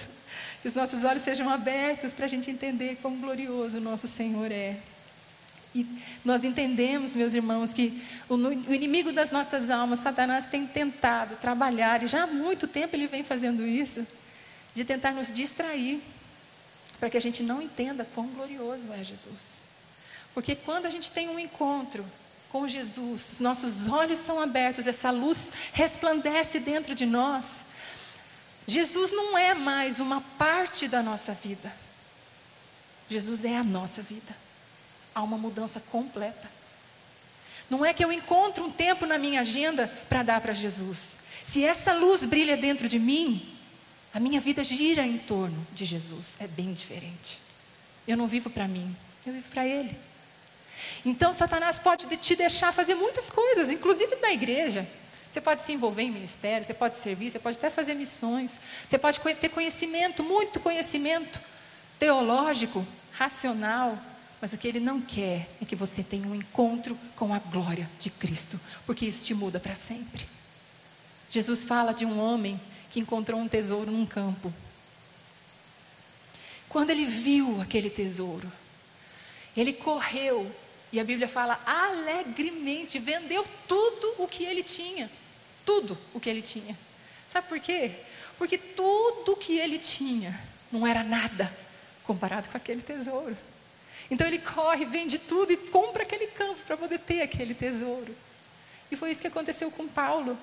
Que 0.63 0.69
os 0.69 0.75
nossos 0.75 1.03
olhos 1.03 1.23
sejam 1.23 1.51
abertos 1.51 2.15
para 2.15 2.27
a 2.27 2.29
gente 2.29 2.51
entender 2.51 2.99
quão 3.03 3.17
glorioso 3.17 3.79
o 3.79 3.81
nosso 3.81 4.07
Senhor 4.07 4.53
é. 4.53 4.79
E 5.75 5.85
nós 6.25 6.45
entendemos, 6.45 7.17
meus 7.17 7.35
irmãos, 7.35 7.75
que 7.75 8.01
o 8.29 8.73
inimigo 8.73 9.13
das 9.13 9.31
nossas 9.31 9.71
almas, 9.71 10.01
Satanás, 10.01 10.47
tem 10.47 10.67
tentado 10.67 11.37
trabalhar, 11.37 12.03
e 12.03 12.07
já 12.07 12.23
há 12.23 12.27
muito 12.27 12.67
tempo 12.67 12.95
ele 12.95 13.07
vem 13.07 13.25
fazendo 13.25 13.67
isso, 13.67 14.07
de 14.75 14.85
tentar 14.85 15.13
nos 15.13 15.33
distrair 15.33 16.01
para 16.99 17.11
que 17.11 17.17
a 17.17 17.21
gente 17.21 17.43
não 17.43 17.61
entenda 17.61 18.07
quão 18.15 18.29
glorioso 18.29 18.91
é 18.93 19.05
Jesus. 19.05 19.67
Porque 20.33 20.55
quando 20.55 20.87
a 20.87 20.91
gente 20.91 21.11
tem 21.11 21.29
um 21.29 21.39
encontro 21.39 22.07
com 22.51 22.67
Jesus, 22.67 23.41
nossos 23.41 23.89
olhos 23.89 24.19
são 24.19 24.41
abertos, 24.41 24.87
essa 24.87 25.11
luz 25.11 25.53
resplandece 25.73 26.59
dentro 26.59 26.95
de 26.95 27.05
nós. 27.05 27.65
Jesus 28.67 29.13
não 29.13 29.37
é 29.37 29.55
mais 29.55 30.01
uma 30.01 30.21
parte 30.39 30.89
da 30.89 31.03
nossa 31.03 31.33
vida. 31.33 31.73
Jesus 33.09 33.45
é 33.45 33.57
a 33.57 33.65
nossa 33.65 34.03
vida. 34.03 34.37
Há 35.15 35.23
uma 35.23 35.39
mudança 35.39 35.81
completa. 35.81 36.51
Não 37.71 37.85
é 37.85 37.93
que 37.93 38.05
eu 38.05 38.13
encontro 38.13 38.65
um 38.65 38.71
tempo 38.71 39.07
na 39.07 39.19
minha 39.19 39.41
agenda 39.41 39.89
para 40.09 40.23
dar 40.23 40.41
para 40.41 40.53
Jesus. 40.53 41.19
Se 41.45 41.65
essa 41.65 41.93
luz 41.95 42.25
brilha 42.25 42.57
dentro 42.57 42.89
de 42.89 42.99
mim, 42.99 43.57
a 44.13 44.21
minha 44.21 44.41
vida 44.41 44.65
gira 44.65 45.03
em 45.03 45.19
torno 45.19 45.67
de 45.73 45.85
Jesus. 45.85 46.37
É 46.41 46.47
bem 46.47 46.73
diferente. 46.73 47.41
Eu 48.07 48.17
não 48.17 48.27
vivo 48.27 48.51
para 48.51 48.67
mim, 48.67 48.97
eu 49.25 49.33
vivo 49.33 49.49
para 49.51 49.67
Ele. 49.67 49.97
Então, 51.05 51.33
Satanás 51.33 51.79
pode 51.79 52.07
te 52.17 52.37
deixar 52.37 52.73
fazer 52.73 52.95
muitas 52.95 53.31
coisas, 53.31 53.71
inclusive 53.71 54.17
da 54.17 54.33
igreja. 54.33 54.87
Você 55.31 55.41
pode 55.41 55.63
se 55.63 55.73
envolver 55.73 56.03
em 56.03 56.11
ministério, 56.11 56.65
você 56.65 56.73
pode 56.73 56.97
servir, 56.97 57.31
você 57.31 57.39
pode 57.39 57.59
até 57.59 57.69
fazer 57.69 57.95
missões, 57.95 58.59
você 58.87 58.97
pode 58.97 59.21
ter 59.21 59.51
conhecimento, 59.51 60.25
muito 60.25 60.61
conhecimento 60.61 61.41
teológico, 61.99 62.87
racional, 63.13 63.99
mas 64.41 64.53
o 64.53 64.59
que 64.59 64.69
ele 64.69 64.81
não 64.81 65.01
quer 65.01 65.49
é 65.61 65.65
que 65.65 65.77
você 65.77 66.03
tenha 66.03 66.29
um 66.29 66.35
encontro 66.35 66.99
com 67.15 67.33
a 67.33 67.39
glória 67.39 67.91
de 67.99 68.11
Cristo, 68.11 68.61
porque 68.85 69.07
isso 69.07 69.25
te 69.25 69.35
muda 69.35 69.59
para 69.59 69.75
sempre. 69.75 70.27
Jesus 71.31 71.65
fala 71.65 71.93
de 71.93 72.05
um 72.05 72.19
homem 72.21 72.61
que 72.91 73.01
encontrou 73.01 73.41
um 73.41 73.49
tesouro 73.49 73.91
num 73.91 74.07
campo. 74.07 74.53
Quando 76.69 76.91
ele 76.91 77.05
viu 77.05 77.61
aquele 77.61 77.91
tesouro, 77.91 78.51
ele 79.57 79.73
correu, 79.73 80.51
e 80.93 81.01
a 81.01 81.05
Bíblia 81.05 81.29
fala 81.29 81.61
alegremente, 81.67 82.99
vendeu 82.99 83.47
tudo 83.67 84.15
o 84.19 84.29
que 84.29 84.45
ele 84.45 84.63
tinha. 84.63 85.11
Tudo 85.65 85.99
o 86.15 86.21
que 86.21 86.31
ele 86.31 86.43
tinha. 86.43 86.77
Sabe 87.29 87.49
por 87.49 87.59
quê? 87.59 87.91
Porque 88.39 88.57
tudo 88.57 89.33
o 89.33 89.37
que 89.37 89.59
ele 89.59 89.79
tinha 89.79 90.39
não 90.71 90.87
era 90.87 91.03
nada 91.03 91.53
comparado 92.05 92.49
com 92.49 92.57
aquele 92.57 92.83
tesouro. 92.83 93.37
Então 94.11 94.27
ele 94.27 94.39
corre, 94.39 94.85
vende 94.85 95.19
tudo 95.19 95.53
e 95.53 95.57
compra 95.57 96.05
aquele 96.05 96.29
campo 96.29 96.61
para 96.67 96.77
poder 96.77 96.99
ter 97.01 97.23
aquele 97.23 97.55
tesouro. 97.55 98.17
E 98.91 98.97
foi 98.97 99.11
isso 99.11 99.21
que 99.21 99.27
aconteceu 99.27 99.71
com 99.71 99.89
Paulo. 99.89 100.39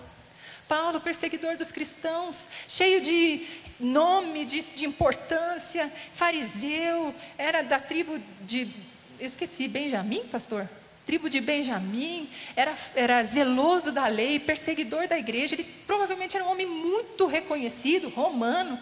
Paulo, 0.67 0.99
perseguidor 0.99 1.55
dos 1.55 1.71
cristãos, 1.71 2.49
cheio 2.67 3.01
de 3.01 3.45
nome, 3.79 4.45
de, 4.45 4.61
de 4.61 4.85
importância, 4.85 5.91
fariseu, 6.13 7.13
era 7.37 7.61
da 7.61 7.79
tribo 7.79 8.19
de. 8.41 8.92
Eu 9.23 9.27
esqueci, 9.27 9.69
Benjamim, 9.69 10.27
pastor? 10.27 10.69
Tribo 11.05 11.29
de 11.29 11.39
Benjamim, 11.39 12.29
era, 12.57 12.75
era 12.93 13.23
zeloso 13.23 13.89
da 13.89 14.05
lei, 14.07 14.37
perseguidor 14.37 15.07
da 15.07 15.17
igreja. 15.17 15.55
Ele 15.55 15.63
provavelmente 15.87 16.35
era 16.35 16.45
um 16.45 16.51
homem 16.51 16.65
muito 16.65 17.25
reconhecido, 17.25 18.09
romano. 18.09 18.77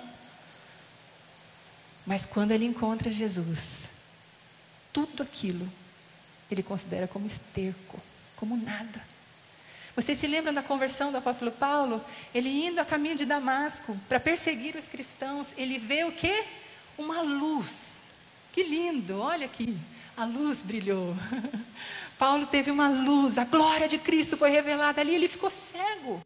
Mas 2.08 2.26
quando 2.26 2.54
ele 2.54 2.66
encontra 2.66 3.12
Jesus, 3.12 3.88
tudo 4.92 5.22
aquilo 5.22 5.72
ele 6.50 6.64
considera 6.64 7.08
como 7.08 7.28
esterco, 7.28 8.02
como 8.36 8.58
nada. 8.58 9.00
Vocês 9.96 10.18
se 10.18 10.26
lembram 10.26 10.52
da 10.52 10.64
conversão 10.64 11.12
do 11.12 11.20
apóstolo 11.20 11.52
Paulo? 11.52 12.04
Ele 12.34 12.50
indo 12.50 12.80
a 12.80 12.86
caminho 12.86 13.16
de 13.16 13.26
Damasco 13.26 13.96
para 14.10 14.20
perseguir 14.20 14.76
os 14.76 14.88
cristãos, 14.88 15.54
ele 15.56 15.78
vê 15.78 16.04
o 16.04 16.12
quê? 16.12 16.46
Uma 16.98 17.22
luz. 17.22 18.08
Que 18.52 18.64
lindo, 18.64 19.20
olha 19.22 19.46
aqui, 19.46 19.78
a 20.16 20.26
luz 20.26 20.62
brilhou. 20.64 21.16
Paulo 22.18 22.46
teve 22.46 22.70
uma 22.70 22.88
luz, 22.88 23.38
a 23.38 23.46
glória 23.46 23.88
de 23.88 23.98
Cristo 23.98 24.38
foi 24.38 24.52
revelada 24.52 25.02
ali, 25.02 25.16
ele 25.16 25.28
ficou 25.28 25.50
cego. 25.50 26.22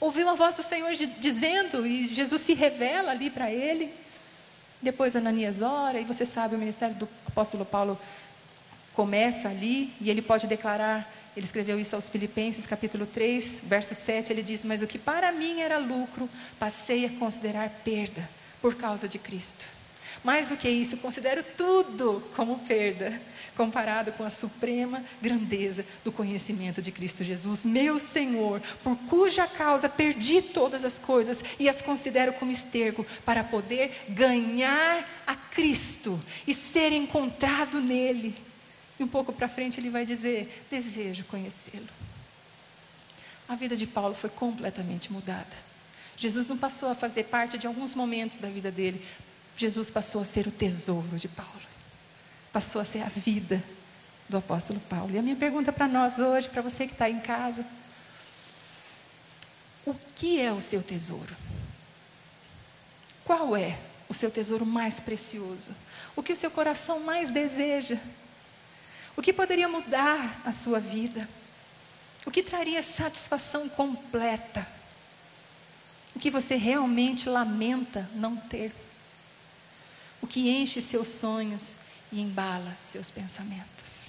Ouviu 0.00 0.28
a 0.28 0.34
voz 0.34 0.56
do 0.56 0.62
Senhor 0.62 0.90
dizendo, 1.18 1.86
e 1.86 2.08
Jesus 2.08 2.42
se 2.42 2.54
revela 2.54 3.12
ali 3.12 3.30
para 3.30 3.50
ele. 3.50 3.94
Depois 4.82 5.14
Ananias 5.14 5.60
ora, 5.62 6.00
e 6.00 6.04
você 6.04 6.24
sabe, 6.24 6.56
o 6.56 6.58
ministério 6.58 6.96
do 6.96 7.08
apóstolo 7.26 7.64
Paulo 7.64 7.98
começa 8.94 9.48
ali, 9.48 9.94
e 10.00 10.10
ele 10.10 10.22
pode 10.22 10.46
declarar, 10.46 11.08
ele 11.36 11.46
escreveu 11.46 11.78
isso 11.78 11.94
aos 11.94 12.08
Filipenses, 12.08 12.66
capítulo 12.66 13.06
3, 13.06 13.60
verso 13.62 13.94
7, 13.94 14.32
ele 14.32 14.42
diz: 14.42 14.64
Mas 14.64 14.82
o 14.82 14.86
que 14.86 14.98
para 14.98 15.30
mim 15.30 15.60
era 15.60 15.78
lucro, 15.78 16.28
passei 16.58 17.06
a 17.06 17.10
considerar 17.10 17.70
perda 17.84 18.28
por 18.60 18.74
causa 18.74 19.06
de 19.06 19.18
Cristo. 19.18 19.79
Mais 20.22 20.48
do 20.48 20.56
que 20.56 20.68
isso, 20.68 20.98
considero 20.98 21.42
tudo 21.56 22.22
como 22.36 22.58
perda, 22.60 23.20
comparado 23.56 24.12
com 24.12 24.24
a 24.24 24.30
suprema 24.30 25.02
grandeza 25.20 25.84
do 26.04 26.12
conhecimento 26.12 26.80
de 26.82 26.92
Cristo 26.92 27.24
Jesus, 27.24 27.64
meu 27.64 27.98
Senhor, 27.98 28.60
por 28.82 28.96
cuja 29.08 29.46
causa 29.46 29.88
perdi 29.88 30.42
todas 30.42 30.84
as 30.84 30.98
coisas 30.98 31.42
e 31.58 31.68
as 31.68 31.80
considero 31.80 32.32
como 32.34 32.52
esterco, 32.52 33.04
para 33.24 33.42
poder 33.44 34.06
ganhar 34.08 35.06
a 35.26 35.34
Cristo 35.34 36.20
e 36.46 36.54
ser 36.54 36.92
encontrado 36.92 37.80
nele. 37.80 38.34
E 38.98 39.04
um 39.04 39.08
pouco 39.08 39.32
para 39.32 39.48
frente 39.48 39.80
ele 39.80 39.88
vai 39.88 40.04
dizer: 40.04 40.64
desejo 40.70 41.24
conhecê-lo. 41.24 41.88
A 43.48 43.56
vida 43.56 43.74
de 43.74 43.86
Paulo 43.86 44.14
foi 44.14 44.30
completamente 44.30 45.12
mudada. 45.12 45.70
Jesus 46.16 46.48
não 46.48 46.58
passou 46.58 46.90
a 46.90 46.94
fazer 46.94 47.24
parte 47.24 47.56
de 47.56 47.66
alguns 47.66 47.94
momentos 47.94 48.36
da 48.36 48.48
vida 48.48 48.70
dele, 48.70 49.02
Jesus 49.60 49.90
passou 49.90 50.22
a 50.22 50.24
ser 50.24 50.46
o 50.46 50.50
tesouro 50.50 51.18
de 51.18 51.28
Paulo. 51.28 51.52
Passou 52.50 52.80
a 52.80 52.84
ser 52.84 53.02
a 53.02 53.10
vida 53.10 53.62
do 54.26 54.38
apóstolo 54.38 54.80
Paulo. 54.80 55.14
E 55.14 55.18
a 55.18 55.22
minha 55.22 55.36
pergunta 55.36 55.70
para 55.70 55.86
nós 55.86 56.18
hoje, 56.18 56.48
para 56.48 56.62
você 56.62 56.86
que 56.86 56.94
está 56.94 57.10
em 57.10 57.20
casa: 57.20 57.66
o 59.84 59.92
que 60.14 60.40
é 60.40 60.50
o 60.50 60.62
seu 60.62 60.82
tesouro? 60.82 61.36
Qual 63.22 63.54
é 63.54 63.78
o 64.08 64.14
seu 64.14 64.30
tesouro 64.30 64.64
mais 64.64 64.98
precioso? 64.98 65.74
O 66.16 66.22
que 66.22 66.32
o 66.32 66.36
seu 66.36 66.50
coração 66.50 67.00
mais 67.00 67.30
deseja? 67.30 67.98
O 69.14 69.20
que 69.20 69.30
poderia 69.30 69.68
mudar 69.68 70.40
a 70.42 70.52
sua 70.52 70.80
vida? 70.80 71.28
O 72.24 72.30
que 72.30 72.42
traria 72.42 72.82
satisfação 72.82 73.68
completa? 73.68 74.66
O 76.16 76.18
que 76.18 76.30
você 76.30 76.56
realmente 76.56 77.28
lamenta 77.28 78.08
não 78.14 78.38
ter? 78.38 78.72
O 80.20 80.26
que 80.26 80.50
enche 80.50 80.80
seus 80.80 81.08
sonhos 81.08 81.78
e 82.12 82.20
embala 82.20 82.76
seus 82.80 83.10
pensamentos. 83.10 84.00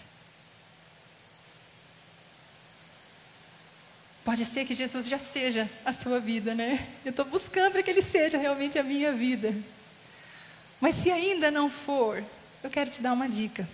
Pode 4.24 4.46
ser 4.46 4.66
que 4.66 4.76
Jesus 4.76 5.08
já 5.08 5.18
seja 5.18 5.70
a 5.84 5.92
sua 5.92 6.20
vida, 6.20 6.54
né? 6.54 6.88
Eu 7.04 7.10
estou 7.10 7.26
buscando 7.26 7.74
para 7.74 7.84
que 7.84 7.90
Ele 7.90 8.02
seja 8.02 8.38
realmente 8.38 8.78
a 8.78 8.84
minha 8.84 9.12
vida. 9.12 9.56
Mas 10.80 10.96
se 10.96 11.12
ainda 11.12 11.50
não 11.50 11.70
for, 11.70 12.24
eu 12.64 12.70
quero 12.70 12.90
te 12.90 13.02
dar 13.02 13.14
uma 13.14 13.28
dica. 13.28 13.68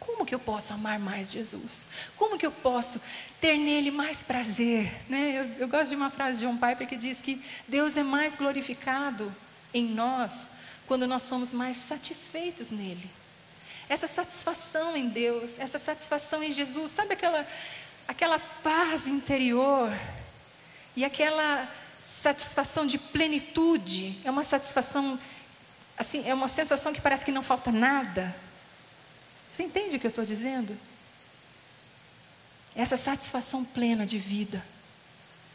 Como 0.00 0.26
que 0.26 0.34
eu 0.34 0.38
posso 0.40 0.72
amar 0.72 0.98
mais 0.98 1.30
Jesus? 1.30 1.88
Como 2.16 2.36
que 2.36 2.44
eu 2.44 2.50
posso 2.50 3.00
ter 3.40 3.56
nele 3.56 3.92
mais 3.92 4.20
prazer? 4.20 4.92
Né? 5.08 5.38
Eu, 5.58 5.62
eu 5.62 5.68
gosto 5.68 5.90
de 5.90 5.96
uma 5.96 6.10
frase 6.10 6.40
de 6.40 6.46
John 6.46 6.56
Piper 6.56 6.88
que 6.88 6.96
diz 6.96 7.20
que 7.20 7.40
Deus 7.68 7.96
é 7.96 8.02
mais 8.02 8.34
glorificado 8.34 9.34
em 9.72 9.84
nós 9.84 10.48
quando 10.86 11.06
nós 11.06 11.22
somos 11.22 11.52
mais 11.52 11.76
satisfeitos 11.76 12.70
nele. 12.70 13.10
Essa 13.88 14.06
satisfação 14.06 14.96
em 14.96 15.08
Deus, 15.08 15.58
essa 15.58 15.78
satisfação 15.78 16.42
em 16.42 16.52
Jesus, 16.52 16.92
sabe 16.92 17.14
aquela, 17.14 17.46
aquela 18.06 18.38
paz 18.38 19.06
interior 19.06 19.92
e 20.96 21.04
aquela 21.04 21.68
satisfação 22.00 22.86
de 22.86 22.98
plenitude, 22.98 24.18
é 24.24 24.30
uma 24.30 24.44
satisfação, 24.44 25.18
assim, 25.96 26.26
é 26.26 26.34
uma 26.34 26.48
sensação 26.48 26.92
que 26.92 27.00
parece 27.00 27.24
que 27.24 27.32
não 27.32 27.42
falta 27.42 27.70
nada. 27.70 28.34
Você 29.50 29.62
entende 29.62 29.96
o 29.96 30.00
que 30.00 30.06
eu 30.06 30.10
estou 30.10 30.24
dizendo? 30.24 30.78
Essa 32.74 32.96
satisfação 32.96 33.64
plena 33.64 34.06
de 34.06 34.18
vida 34.18 34.64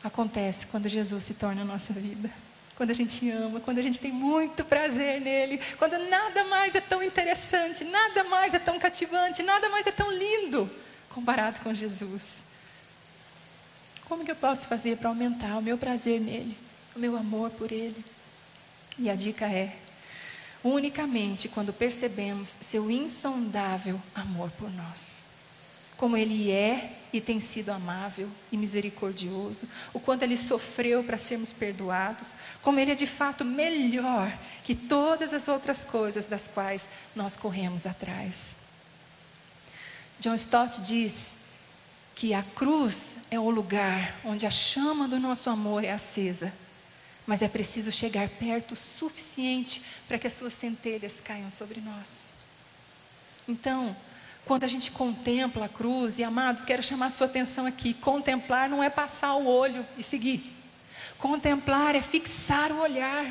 acontece 0.04 0.68
quando 0.68 0.88
Jesus 0.88 1.24
se 1.24 1.34
torna 1.34 1.64
a 1.64 1.66
nossa 1.66 1.92
vida 1.94 2.32
quando 2.78 2.92
a 2.92 2.94
gente 2.94 3.28
ama, 3.32 3.60
quando 3.60 3.80
a 3.80 3.82
gente 3.82 4.00
tem 4.00 4.12
muito 4.12 4.64
prazer 4.64 5.20
nele, 5.20 5.60
quando 5.80 5.98
nada 6.10 6.44
mais 6.46 6.76
é 6.76 6.80
tão 6.80 7.02
interessante, 7.02 7.84
nada 7.84 8.24
mais 8.26 8.54
é 8.54 8.60
tão 8.60 8.78
cativante, 8.78 9.42
nada 9.42 9.68
mais 9.70 9.88
é 9.88 9.92
tão 9.92 10.12
lindo 10.12 10.70
comparado 11.10 11.60
com 11.62 11.74
Jesus. 11.74 12.44
Como 14.06 14.24
que 14.24 14.30
eu 14.30 14.36
posso 14.36 14.68
fazer 14.68 14.98
para 14.98 15.10
aumentar 15.10 15.58
o 15.58 15.62
meu 15.62 15.76
prazer 15.76 16.22
nele, 16.22 16.56
o 16.96 17.00
meu 17.00 17.18
amor 17.18 17.50
por 17.50 17.72
ele? 17.72 18.06
E 19.00 19.10
a 19.10 19.16
dica 19.16 19.46
é: 19.46 19.76
unicamente 20.64 21.50
quando 21.50 21.74
percebemos 21.74 22.58
seu 22.62 22.92
insondável 22.92 24.00
amor 24.14 24.52
por 24.52 24.72
nós. 24.72 25.26
Como 25.98 26.16
Ele 26.16 26.52
é 26.52 26.94
e 27.12 27.20
tem 27.20 27.40
sido 27.40 27.70
amável 27.72 28.30
e 28.52 28.58
misericordioso, 28.58 29.68
o 29.94 30.00
quanto 30.00 30.24
Ele 30.24 30.38
sofreu 30.38 31.04
para 31.04 31.18
sermos 31.18 31.52
perdoados, 31.52 32.36
como 32.62 32.80
Ele 32.80 32.92
é 32.92 32.96
de 32.96 33.08
fato 33.08 33.44
melhor 33.44 34.32
que 34.64 34.76
todas 34.76 35.34
as 35.34 35.48
outras 35.48 35.84
coisas 35.84 36.26
das 36.26 36.48
quais 36.48 36.88
nós 37.16 37.36
corremos 37.36 37.86
atrás. 37.86 38.56
John 40.20 40.36
Stott 40.36 40.82
diz 40.82 41.36
que 42.16 42.34
a 42.34 42.44
cruz 42.44 43.18
é 43.30 43.40
o 43.40 43.50
lugar 43.50 44.20
onde 44.26 44.46
a 44.46 44.50
chama 44.50 45.08
do 45.08 45.20
nosso 45.20 45.50
amor 45.50 45.84
é 45.84 45.92
acesa, 45.92 46.52
mas 47.26 47.42
é 47.42 47.48
preciso 47.48 47.92
chegar 47.92 48.28
perto 48.30 48.72
o 48.72 48.78
suficiente 48.78 49.84
para 50.08 50.18
que 50.18 50.28
as 50.28 50.34
suas 50.34 50.54
centelhas 50.54 51.22
caiam 51.22 51.52
sobre 51.52 51.80
nós. 51.82 52.34
Então, 53.48 53.96
quando 54.48 54.64
a 54.64 54.68
gente 54.68 54.90
contempla 54.92 55.66
a 55.66 55.70
cruz, 55.70 56.18
e 56.18 56.24
amados, 56.24 56.64
quero 56.64 56.82
chamar 56.82 57.08
a 57.08 57.12
sua 57.12 57.28
atenção 57.28 57.66
aqui: 57.66 57.94
contemplar 57.94 58.70
não 58.70 58.82
é 58.82 58.90
passar 58.90 59.36
o 59.36 59.46
olho 59.46 59.86
e 59.98 60.02
seguir, 60.02 60.58
contemplar 61.18 61.94
é 61.96 62.02
fixar 62.02 62.72
o 62.72 62.80
olhar, 62.80 63.26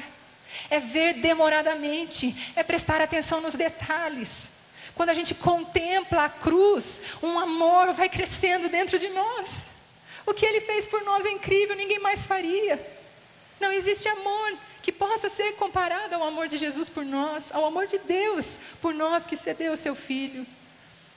é 0.68 0.78
ver 0.78 1.14
demoradamente, 1.14 2.52
é 2.54 2.62
prestar 2.62 3.00
atenção 3.00 3.40
nos 3.40 3.54
detalhes. 3.54 4.50
Quando 4.94 5.10
a 5.10 5.14
gente 5.14 5.34
contempla 5.34 6.24
a 6.24 6.28
cruz, 6.28 7.00
um 7.22 7.38
amor 7.38 7.92
vai 7.92 8.08
crescendo 8.08 8.68
dentro 8.68 8.98
de 8.98 9.08
nós. 9.08 9.66
O 10.24 10.32
que 10.32 10.44
ele 10.44 10.60
fez 10.60 10.86
por 10.86 11.02
nós 11.02 11.24
é 11.24 11.30
incrível, 11.30 11.76
ninguém 11.76 11.98
mais 11.98 12.26
faria. 12.26 12.94
Não 13.60 13.72
existe 13.72 14.08
amor 14.08 14.58
que 14.82 14.92
possa 14.92 15.28
ser 15.28 15.52
comparado 15.54 16.14
ao 16.14 16.24
amor 16.24 16.48
de 16.48 16.58
Jesus 16.58 16.88
por 16.88 17.04
nós, 17.04 17.50
ao 17.52 17.64
amor 17.64 17.86
de 17.86 17.98
Deus 17.98 18.58
por 18.80 18.94
nós 18.94 19.26
que 19.26 19.36
cedeu 19.36 19.72
o 19.72 19.76
seu 19.76 19.94
filho. 19.94 20.46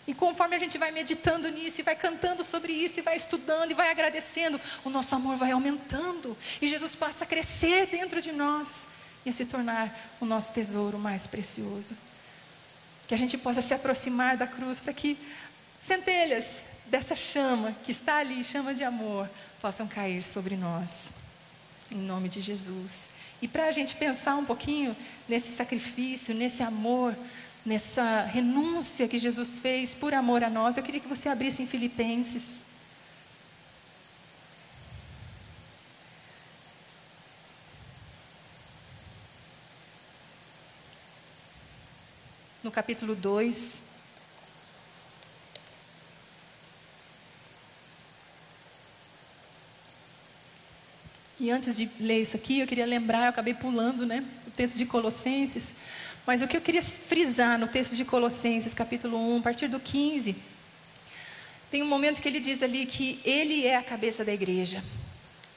E 0.08 0.14
conforme 0.14 0.56
a 0.56 0.60
gente 0.60 0.78
vai 0.78 0.92
meditando 0.92 1.50
nisso, 1.50 1.82
e 1.82 1.84
vai 1.84 1.96
cantando 1.96 2.44
sobre 2.44 2.74
isso, 2.74 3.00
e 3.00 3.04
vai 3.04 3.16
estudando, 3.16 3.72
e 3.72 3.76
vai 3.76 3.92
agradecendo, 3.92 4.60
o 4.84 4.90
nosso 4.90 5.14
amor 5.14 5.38
vai 5.38 5.52
aumentando. 5.52 6.36
E 6.62 6.68
Jesus 6.68 6.96
passa 6.96 7.24
a 7.24 7.28
crescer 7.28 7.88
dentro 7.88 8.22
de 8.22 8.32
nós 8.32 8.88
e 9.26 9.30
a 9.30 9.34
se 9.34 9.46
tornar 9.46 10.16
o 10.20 10.26
nosso 10.26 10.52
tesouro 10.52 10.98
mais 10.98 11.28
precioso. 11.28 11.96
Que 13.08 13.14
a 13.14 13.18
gente 13.18 13.38
possa 13.38 13.62
se 13.62 13.74
aproximar 13.74 14.38
da 14.38 14.48
cruz 14.48 14.80
para 14.80 14.94
que 14.94 15.18
centelhas 15.80 16.64
dessa 16.86 17.16
chama 17.16 17.76
que 17.84 17.92
está 17.92 18.18
ali, 18.18 18.44
chama 18.44 18.74
de 18.74 18.84
amor, 18.84 19.30
possam 19.62 19.88
cair 19.88 20.24
sobre 20.24 20.56
nós. 20.56 21.12
Em 21.92 21.98
nome 21.98 22.30
de 22.30 22.42
Jesus. 22.42 23.10
E 23.42 23.48
para 23.48 23.68
a 23.68 23.72
gente 23.72 23.96
pensar 23.96 24.36
um 24.36 24.46
pouquinho 24.46 24.96
nesse 25.28 25.56
sacrifício, 25.56 26.36
nesse 26.36 26.62
amor, 26.62 27.16
nessa 27.66 28.24
renúncia 28.24 29.08
que 29.08 29.20
Jesus 29.20 29.60
fez 29.60 29.94
por 29.94 30.14
amor 30.14 30.44
a 30.44 30.50
nós, 30.50 30.78
eu 30.78 30.84
queria 30.84 31.00
que 31.00 31.08
você 31.08 31.30
abrisse 31.30 31.62
em 31.62 31.68
Filipenses. 31.68 32.64
No 42.64 42.72
capítulo 42.72 43.16
2. 43.16 43.84
E 51.40 51.50
antes 51.50 51.78
de 51.78 51.90
ler 52.02 52.22
isso 52.22 52.36
aqui, 52.36 52.60
eu 52.60 52.68
queria 52.68 52.86
lembrar, 52.86 53.24
eu 53.24 53.30
acabei 53.30 53.54
pulando, 53.54 54.06
né, 54.06 54.26
o 54.46 54.52
texto 54.52 54.78
de 54.78 54.86
Colossenses, 54.86 55.74
mas 56.26 56.42
o 56.42 56.48
que 56.48 56.58
eu 56.58 56.62
queria 56.62 56.82
frisar 56.82 57.58
no 57.58 57.68
texto 57.68 57.96
de 57.96 58.06
Colossenses, 58.06 58.74
capítulo 58.74 59.18
1, 59.36 59.40
a 59.40 59.42
partir 59.42 59.68
do 59.68 59.80
15, 59.80 60.36
tem 61.72 61.84
um 61.84 61.88
momento 61.88 62.22
que 62.22 62.28
ele 62.28 62.40
diz 62.40 62.64
ali 62.64 62.86
que 62.86 63.20
ele 63.24 63.66
é 63.66 63.76
a 63.76 63.84
cabeça 63.84 64.26
da 64.26 64.34
igreja, 64.34 64.84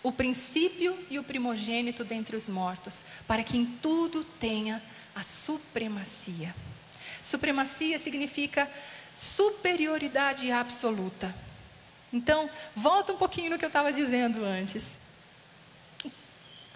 o 0.02 0.12
princípio 0.12 0.98
e 1.08 1.18
o 1.18 1.24
primogênito 1.24 2.04
dentre 2.04 2.36
os 2.36 2.48
mortos, 2.48 3.04
para 3.26 3.42
que 3.42 3.56
em 3.56 3.64
tudo 3.64 4.24
tenha 4.24 4.82
a 5.14 5.22
supremacia. 5.22 6.54
Supremacia 7.22 7.98
significa 7.98 8.68
superioridade 9.14 10.50
absoluta. 10.50 11.34
Então, 12.12 12.50
volta 12.74 13.12
um 13.12 13.16
pouquinho 13.16 13.50
no 13.50 13.58
que 13.58 13.64
eu 13.64 13.68
estava 13.68 13.92
dizendo 13.92 14.44
antes. 14.44 14.98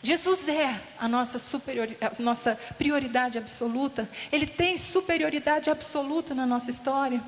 Jesus 0.07 0.49
é 0.49 0.81
a 1.01 1.09
nossa, 1.09 1.37
a 2.01 2.23
nossa 2.23 2.55
prioridade 2.79 3.37
absoluta. 3.37 4.09
Ele 4.31 4.47
tem 4.47 4.77
superioridade 4.77 5.69
absoluta 5.69 6.33
na 6.33 6.47
nossa 6.47 6.71
história, 6.71 7.21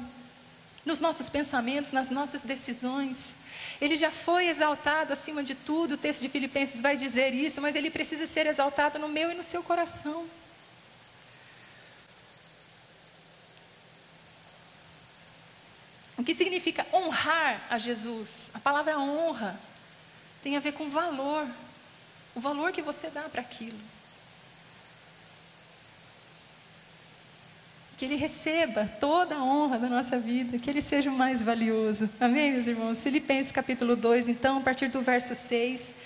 nos 0.84 1.00
nossos 1.00 1.28
pensamentos, 1.28 1.90
nas 1.90 2.08
nossas 2.08 2.42
decisões. 2.42 3.34
Ele 3.80 3.96
já 3.96 4.12
foi 4.12 4.46
exaltado 4.46 5.12
acima 5.12 5.42
de 5.42 5.56
tudo. 5.56 5.94
O 5.94 5.96
texto 5.96 6.20
de 6.20 6.28
Filipenses 6.28 6.80
vai 6.80 6.96
dizer 6.96 7.34
isso, 7.34 7.60
mas 7.60 7.74
ele 7.74 7.90
precisa 7.90 8.28
ser 8.28 8.46
exaltado 8.46 8.96
no 8.96 9.08
meu 9.08 9.32
e 9.32 9.34
no 9.34 9.42
seu 9.42 9.60
coração. 9.60 10.24
O 16.16 16.22
que 16.22 16.32
significa 16.32 16.86
honrar 16.92 17.60
a 17.68 17.76
Jesus? 17.76 18.52
A 18.54 18.60
palavra 18.60 18.96
honra 19.00 19.58
tem 20.44 20.56
a 20.56 20.60
ver 20.60 20.72
com 20.72 20.88
valor 20.88 21.48
o 22.38 22.40
valor 22.40 22.70
que 22.70 22.80
você 22.80 23.10
dá 23.10 23.22
para 23.22 23.40
aquilo. 23.40 23.76
Que 27.96 28.04
Ele 28.04 28.14
receba 28.14 28.86
toda 29.00 29.34
a 29.34 29.42
honra 29.42 29.76
da 29.76 29.88
nossa 29.88 30.20
vida, 30.20 30.56
que 30.56 30.70
Ele 30.70 30.80
seja 30.80 31.10
o 31.10 31.12
mais 31.12 31.42
valioso. 31.42 32.08
Amém, 32.20 32.52
meus 32.52 32.68
irmãos? 32.68 33.02
Filipenses 33.02 33.50
capítulo 33.50 33.96
2, 33.96 34.28
então, 34.28 34.58
a 34.58 34.60
partir 34.60 34.86
do 34.86 35.02
verso 35.02 35.34
6. 35.34 35.96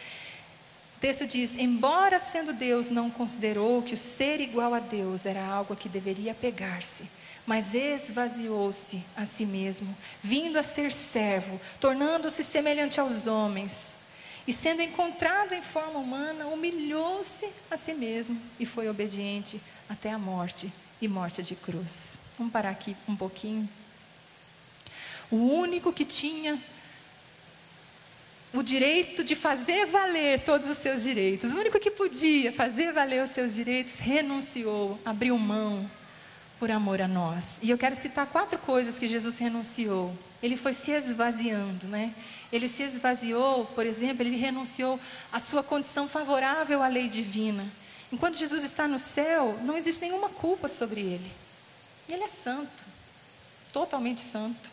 O 0.96 1.00
texto 1.02 1.26
diz: 1.26 1.54
Embora 1.54 2.18
sendo 2.18 2.54
Deus, 2.54 2.88
não 2.88 3.10
considerou 3.10 3.82
que 3.82 3.92
o 3.92 3.98
ser 3.98 4.40
igual 4.40 4.72
a 4.72 4.80
Deus 4.80 5.26
era 5.26 5.44
algo 5.44 5.74
a 5.74 5.76
que 5.76 5.86
deveria 5.86 6.32
pegar-se, 6.32 7.10
mas 7.44 7.74
esvaziou-se 7.74 9.04
a 9.14 9.26
si 9.26 9.44
mesmo, 9.44 9.94
vindo 10.22 10.58
a 10.58 10.62
ser 10.62 10.92
servo, 10.92 11.60
tornando-se 11.78 12.42
semelhante 12.42 12.98
aos 12.98 13.26
homens 13.26 14.00
e 14.46 14.52
sendo 14.52 14.82
encontrado 14.82 15.52
em 15.52 15.62
forma 15.62 15.98
humana, 15.98 16.46
humilhou-se 16.46 17.48
a 17.70 17.76
si 17.76 17.94
mesmo 17.94 18.40
e 18.58 18.66
foi 18.66 18.88
obediente 18.88 19.60
até 19.88 20.10
a 20.10 20.18
morte 20.18 20.72
e 21.00 21.06
morte 21.06 21.42
de 21.42 21.54
cruz. 21.54 22.18
Vamos 22.38 22.52
parar 22.52 22.70
aqui 22.70 22.96
um 23.08 23.14
pouquinho. 23.14 23.68
O 25.30 25.36
único 25.36 25.92
que 25.92 26.04
tinha 26.04 26.62
o 28.52 28.62
direito 28.62 29.24
de 29.24 29.34
fazer 29.34 29.86
valer 29.86 30.40
todos 30.40 30.68
os 30.68 30.76
seus 30.78 31.02
direitos, 31.02 31.54
o 31.54 31.58
único 31.58 31.78
que 31.78 31.90
podia 31.90 32.52
fazer 32.52 32.92
valer 32.92 33.24
os 33.24 33.30
seus 33.30 33.54
direitos, 33.54 33.98
renunciou, 33.98 34.98
abriu 35.04 35.38
mão 35.38 35.88
por 36.62 36.70
amor 36.70 37.02
a 37.02 37.08
nós. 37.08 37.58
E 37.60 37.70
eu 37.70 37.76
quero 37.76 37.96
citar 37.96 38.24
quatro 38.24 38.56
coisas 38.56 38.96
que 38.96 39.08
Jesus 39.08 39.36
renunciou. 39.36 40.16
Ele 40.40 40.56
foi 40.56 40.72
se 40.72 40.92
esvaziando, 40.92 41.88
né? 41.88 42.14
Ele 42.52 42.68
se 42.68 42.84
esvaziou, 42.84 43.64
por 43.64 43.84
exemplo, 43.84 44.22
ele 44.22 44.36
renunciou 44.36 45.00
à 45.32 45.40
sua 45.40 45.64
condição 45.64 46.08
favorável 46.08 46.80
à 46.80 46.86
lei 46.86 47.08
divina. 47.08 47.66
Enquanto 48.12 48.36
Jesus 48.36 48.62
está 48.62 48.86
no 48.86 48.96
céu, 48.96 49.58
não 49.64 49.76
existe 49.76 50.02
nenhuma 50.02 50.28
culpa 50.28 50.68
sobre 50.68 51.00
ele. 51.00 51.32
Ele 52.08 52.22
é 52.22 52.28
santo, 52.28 52.84
totalmente 53.72 54.20
santo. 54.20 54.70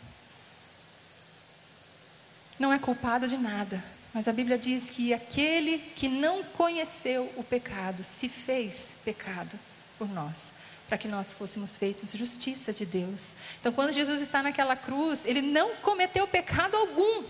Não 2.56 2.72
é 2.72 2.78
culpado 2.78 3.26
de 3.26 3.36
nada. 3.36 3.82
Mas 4.14 4.28
a 4.28 4.32
Bíblia 4.32 4.56
diz 4.56 4.90
que 4.90 5.12
aquele 5.12 5.78
que 5.96 6.06
não 6.08 6.44
conheceu 6.44 7.32
o 7.36 7.42
pecado 7.42 8.04
se 8.04 8.28
fez 8.28 8.94
pecado 9.04 9.58
por 9.98 10.08
nós, 10.08 10.52
para 10.90 10.98
que 10.98 11.06
nós 11.06 11.32
fôssemos 11.32 11.76
feitos 11.76 12.10
justiça 12.10 12.72
de 12.72 12.84
Deus. 12.84 13.36
Então, 13.60 13.70
quando 13.70 13.92
Jesus 13.92 14.20
está 14.20 14.42
naquela 14.42 14.74
cruz, 14.74 15.24
ele 15.24 15.40
não 15.40 15.76
cometeu 15.76 16.26
pecado 16.26 16.76
algum. 16.76 17.22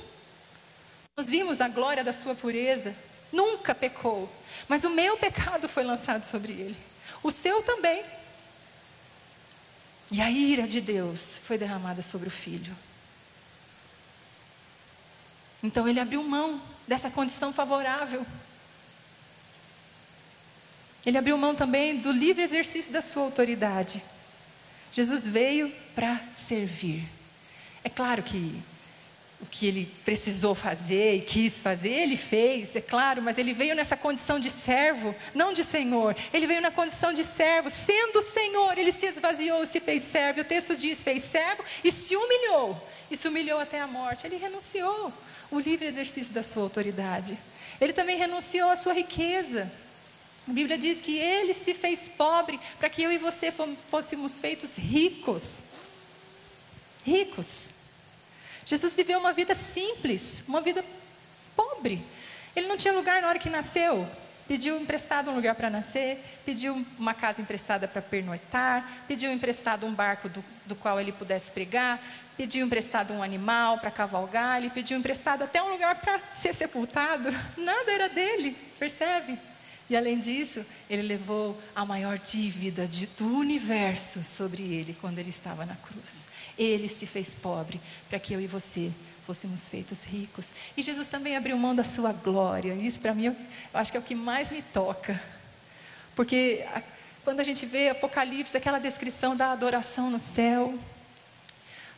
Nós 1.14 1.27
vimos 1.27 1.61
a 1.61 1.68
glória 1.68 2.03
da 2.03 2.14
sua 2.14 2.35
pureza. 2.35 2.96
Nunca 3.31 3.75
pecou. 3.75 4.33
Mas 4.66 4.83
o 4.83 4.88
meu 4.88 5.18
pecado 5.18 5.68
foi 5.68 5.85
lançado 5.85 6.25
sobre 6.25 6.55
ele. 6.55 6.77
O 7.23 7.31
seu 7.31 7.62
também. 7.62 8.03
E 10.11 10.23
a 10.23 10.31
ira 10.31 10.66
de 10.66 10.81
Deus 10.81 11.38
foi 11.44 11.59
derramada 11.59 12.01
sobre 12.01 12.29
o 12.29 12.33
filho. 12.33 12.75
Então 15.62 15.87
ele 15.87 16.01
abriu 16.01 16.23
mão 16.23 16.62
dessa 16.88 17.11
condição 17.11 17.53
favorável. 17.53 18.25
Ele 21.04 21.18
abriu 21.18 21.36
mão 21.38 21.54
também 21.54 21.96
do 21.96 22.12
livre 22.12 22.42
exercício 22.42 22.92
da 22.92 23.00
sua 23.00 23.22
autoridade. 23.22 24.02
Jesus 24.92 25.26
veio 25.26 25.72
para 25.94 26.20
servir. 26.32 27.08
É 27.82 27.88
claro 27.88 28.22
que 28.22 28.60
o 29.40 29.46
que 29.46 29.66
ele 29.66 29.90
precisou 30.04 30.54
fazer 30.54 31.14
e 31.14 31.20
quis 31.20 31.60
fazer, 31.60 31.90
ele 31.90 32.16
fez, 32.16 32.76
é 32.76 32.80
claro, 32.80 33.22
mas 33.22 33.38
ele 33.38 33.54
veio 33.54 33.74
nessa 33.74 33.96
condição 33.96 34.38
de 34.38 34.50
servo, 34.50 35.14
não 35.34 35.52
de 35.52 35.64
senhor. 35.64 36.14
Ele 36.32 36.46
veio 36.46 36.60
na 36.60 36.70
condição 36.70 37.12
de 37.12 37.24
servo, 37.24 37.70
sendo 37.70 38.20
senhor, 38.20 38.76
ele 38.76 38.92
se 38.92 39.06
esvaziou, 39.06 39.64
se 39.64 39.80
fez 39.80 40.02
servo. 40.02 40.42
O 40.42 40.44
texto 40.44 40.76
diz: 40.76 41.02
fez 41.02 41.22
servo 41.22 41.64
e 41.82 41.90
se 41.90 42.14
humilhou 42.14 42.86
e 43.10 43.16
se 43.16 43.26
humilhou 43.26 43.58
até 43.58 43.80
a 43.80 43.86
morte. 43.86 44.26
Ele 44.26 44.36
renunciou 44.36 45.12
o 45.50 45.58
livre 45.58 45.86
exercício 45.86 46.32
da 46.32 46.42
sua 46.42 46.62
autoridade. 46.62 47.38
Ele 47.80 47.94
também 47.94 48.18
renunciou 48.18 48.68
à 48.68 48.76
sua 48.76 48.92
riqueza. 48.92 49.70
A 50.48 50.53
Bíblia 50.53 50.79
diz 50.79 51.00
que 51.00 51.18
ele 51.18 51.55
se 51.55 51.74
fez 51.74 52.09
pobre 52.09 52.59
para 52.79 52.88
que 52.88 53.03
eu 53.03 53.12
e 53.12 53.18
você 53.18 53.53
fôssemos 53.90 54.40
feitos 54.40 54.76
ricos. 54.76 55.62
Ricos. 57.05 57.68
Jesus 58.66 58.94
viveu 58.94 59.18
uma 59.18 59.33
vida 59.33 59.55
simples, 59.55 60.42
uma 60.46 60.61
vida 60.61 60.85
pobre. 61.57 62.05
Ele 62.55 62.68
não 62.68 62.76
tinha 62.76 62.92
lugar 62.92 63.20
na 63.20 63.29
hora 63.29 63.38
que 63.38 63.50
nasceu. 63.50 64.09
Pediu 64.46 64.81
emprestado 64.81 65.31
um 65.31 65.37
lugar 65.37 65.55
para 65.55 65.70
nascer, 65.70 66.40
pediu 66.44 66.85
uma 66.98 67.14
casa 67.14 67.40
emprestada 67.40 67.87
para 67.87 68.03
pernoitar, 68.03 69.05
pediu 69.07 69.33
emprestado 69.33 69.87
um 69.87 69.94
barco 69.94 70.29
do, 70.29 70.44
do 70.66 70.74
qual 70.74 71.00
ele 71.00 71.12
pudesse 71.12 71.53
pregar, 71.53 72.03
pediu 72.37 72.66
emprestado 72.66 73.12
um 73.12 73.22
animal 73.22 73.79
para 73.79 73.92
cavalgar, 73.92 74.57
ele 74.59 74.70
pediu 74.70 74.98
emprestado 74.98 75.44
até 75.44 75.62
um 75.62 75.70
lugar 75.70 75.94
para 76.00 76.18
ser 76.33 76.53
sepultado. 76.53 77.31
Nada 77.57 77.92
era 77.92 78.09
dele, 78.09 78.57
percebe? 78.76 79.38
E 79.90 79.96
além 79.96 80.20
disso, 80.20 80.64
ele 80.88 81.03
levou 81.03 81.61
a 81.74 81.85
maior 81.85 82.16
dívida 82.16 82.87
de, 82.87 83.07
do 83.07 83.26
universo 83.37 84.22
sobre 84.22 84.62
ele 84.62 84.96
quando 85.00 85.18
ele 85.18 85.31
estava 85.31 85.66
na 85.66 85.74
cruz. 85.74 86.29
Ele 86.57 86.87
se 86.87 87.07
fez 87.07 87.35
pobre 87.35 87.81
para 88.09 88.20
que 88.20 88.33
eu 88.33 88.40
e 88.40 88.46
você 88.46 88.92
fôssemos 89.26 89.68
feitos 89.68 90.05
ricos. 90.05 90.55
E 90.76 90.83
Jesus 90.83 91.09
também 91.09 91.37
abriu 91.37 91.59
mão 91.59 91.74
da 91.74 91.83
sua 91.83 92.12
glória. 92.12 92.72
Isso 92.74 93.00
para 93.00 93.12
mim 93.12 93.26
eu 93.26 93.37
acho 93.74 93.90
que 93.90 93.96
é 93.96 94.00
o 94.00 94.05
que 94.05 94.14
mais 94.14 94.53
me 94.53 94.62
toca. 94.62 95.20
Porque 96.14 96.64
a, 96.72 96.83
quando 97.24 97.40
a 97.40 97.44
gente 97.44 97.66
vê 97.66 97.88
Apocalipse, 97.88 98.57
aquela 98.57 98.79
descrição 98.79 99.35
da 99.35 99.50
adoração 99.50 100.09
no 100.09 100.20
céu, 100.20 100.79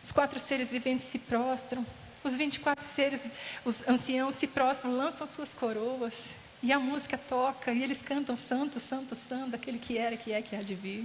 os 0.03 0.11
quatro 0.11 0.39
seres 0.39 0.71
viventes 0.71 1.05
se 1.05 1.19
prostram, 1.19 1.87
os 2.25 2.37
24 2.39 2.83
seres, 2.83 3.29
os 3.67 3.87
anciãos 3.87 4.35
se 4.35 4.47
prostram, 4.47 4.97
lançam 4.97 5.27
suas 5.27 5.53
coroas, 5.53 6.35
e 6.63 6.73
a 6.73 6.79
música 6.79 7.19
toca, 7.19 7.73
e 7.73 7.83
eles 7.83 8.01
cantam 8.01 8.37
Santo, 8.37 8.79
Santo, 8.79 9.15
Santo, 9.15 9.57
aquele 9.57 9.79
que 9.79 9.99
era, 9.99 10.17
que 10.17 10.33
é, 10.33 10.41
que 10.41 10.55
há 10.55 10.63
de 10.63 10.75
vir. 10.75 11.05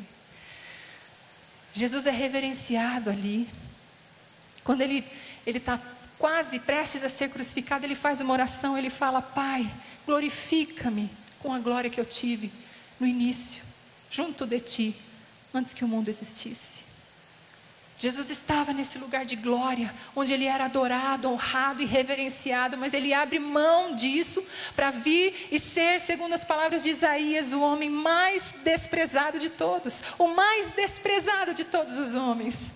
Jesus 1.74 2.06
é 2.06 2.12
reverenciado 2.12 3.10
ali. 3.10 3.48
Quando 4.64 4.82
ele 4.82 5.04
está 5.46 5.82
quase 6.18 6.60
prestes 6.60 7.04
a 7.04 7.10
ser 7.10 7.30
crucificado, 7.30 7.86
ele 7.86 7.96
faz 7.96 8.20
uma 8.20 8.34
oração, 8.34 8.78
ele 8.78 8.90
fala: 8.90 9.22
Pai, 9.22 9.70
glorifica-me 10.06 11.10
com 11.40 11.52
a 11.54 11.60
glória 11.60 11.90
que 11.90 12.00
eu 12.00 12.06
tive 12.06 12.52
no 13.00 13.08
início, 13.08 13.64
junto 14.10 14.46
de 14.46 14.60
ti, 14.60 14.96
antes 15.54 15.74
que 15.74 15.84
o 15.84 15.88
mundo 15.88 16.10
existisse. 16.10 16.87
Jesus 18.00 18.30
estava 18.30 18.74
nesse 18.74 19.00
lugar 19.00 19.26
de 19.26 19.36
glória, 19.36 19.94
onde 20.16 20.32
ele 20.32 20.46
era 20.46 20.66
adorado, 20.66 21.30
honrado 21.32 21.82
e 21.82 21.86
reverenciado, 21.86 22.78
mas 22.78 22.94
ele 22.94 23.12
abre 23.12 23.40
mão 23.40 23.96
disso 23.96 24.44
para 24.76 24.92
vir 24.92 25.48
e 25.52 25.60
ser, 25.60 26.00
segundo 26.00 26.34
as 26.34 26.44
palavras 26.44 26.84
de 26.84 26.90
Isaías, 26.90 27.54
o 27.54 27.62
homem 27.62 27.90
mais 27.90 28.54
desprezado 28.64 29.40
de 29.40 29.50
todos, 29.50 30.04
o 30.20 30.28
mais 30.28 30.70
desprezado 30.72 31.56
de 31.56 31.64
todos 31.64 31.98
os 31.98 32.16
homens, 32.16 32.72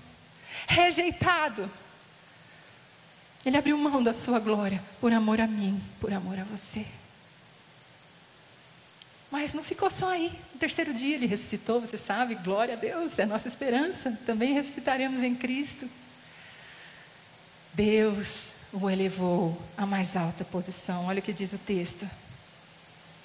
rejeitado, 0.68 1.70
ele 3.46 3.58
abriu 3.58 3.78
mão 3.78 4.02
da 4.04 4.14
sua 4.14 4.40
glória 4.40 4.84
por 5.00 5.12
amor 5.12 5.40
a 5.40 5.48
mim, 5.48 5.82
por 6.00 6.14
amor 6.14 6.40
a 6.40 6.44
você. 6.44 6.86
Mas 9.32 9.54
não 9.54 9.64
ficou 9.64 9.90
só 9.90 10.10
aí. 10.10 10.30
No 10.54 10.60
terceiro 10.60 10.94
dia 10.94 11.16
ele 11.16 11.26
ressuscitou, 11.26 11.80
você 11.80 11.98
sabe, 11.98 12.36
glória 12.36 12.74
a 12.74 12.78
Deus, 12.78 13.18
é 13.18 13.24
a 13.24 13.26
nossa 13.26 13.48
esperança. 13.48 14.20
Também 14.26 14.54
ressuscitaremos 14.54 15.24
em 15.24 15.34
Cristo. 15.34 15.90
Deus 17.74 18.52
o 18.74 18.90
elevou 18.90 19.60
à 19.78 19.86
mais 19.86 20.18
alta 20.18 20.44
posição. 20.44 21.06
Olha 21.06 21.20
o 21.20 21.22
que 21.22 21.32
diz 21.32 21.54
o 21.54 21.58
texto. 21.58 22.08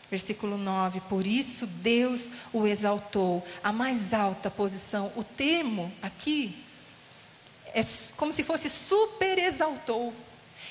Versículo 0.09 0.57
9: 0.57 1.01
Por 1.03 1.27
isso 1.27 1.67
Deus 1.67 2.31
o 2.53 2.67
exaltou 2.67 3.45
à 3.63 3.73
mais 3.73 4.15
alta 4.15 4.49
posição. 4.49 5.13
O 5.17 5.25
termo 5.25 5.93
aqui 6.01 6.65
é 7.75 7.81
como 8.17 8.33
se 8.33 8.45
fosse 8.45 8.71
super 8.71 9.39
exaltou. 9.39 10.15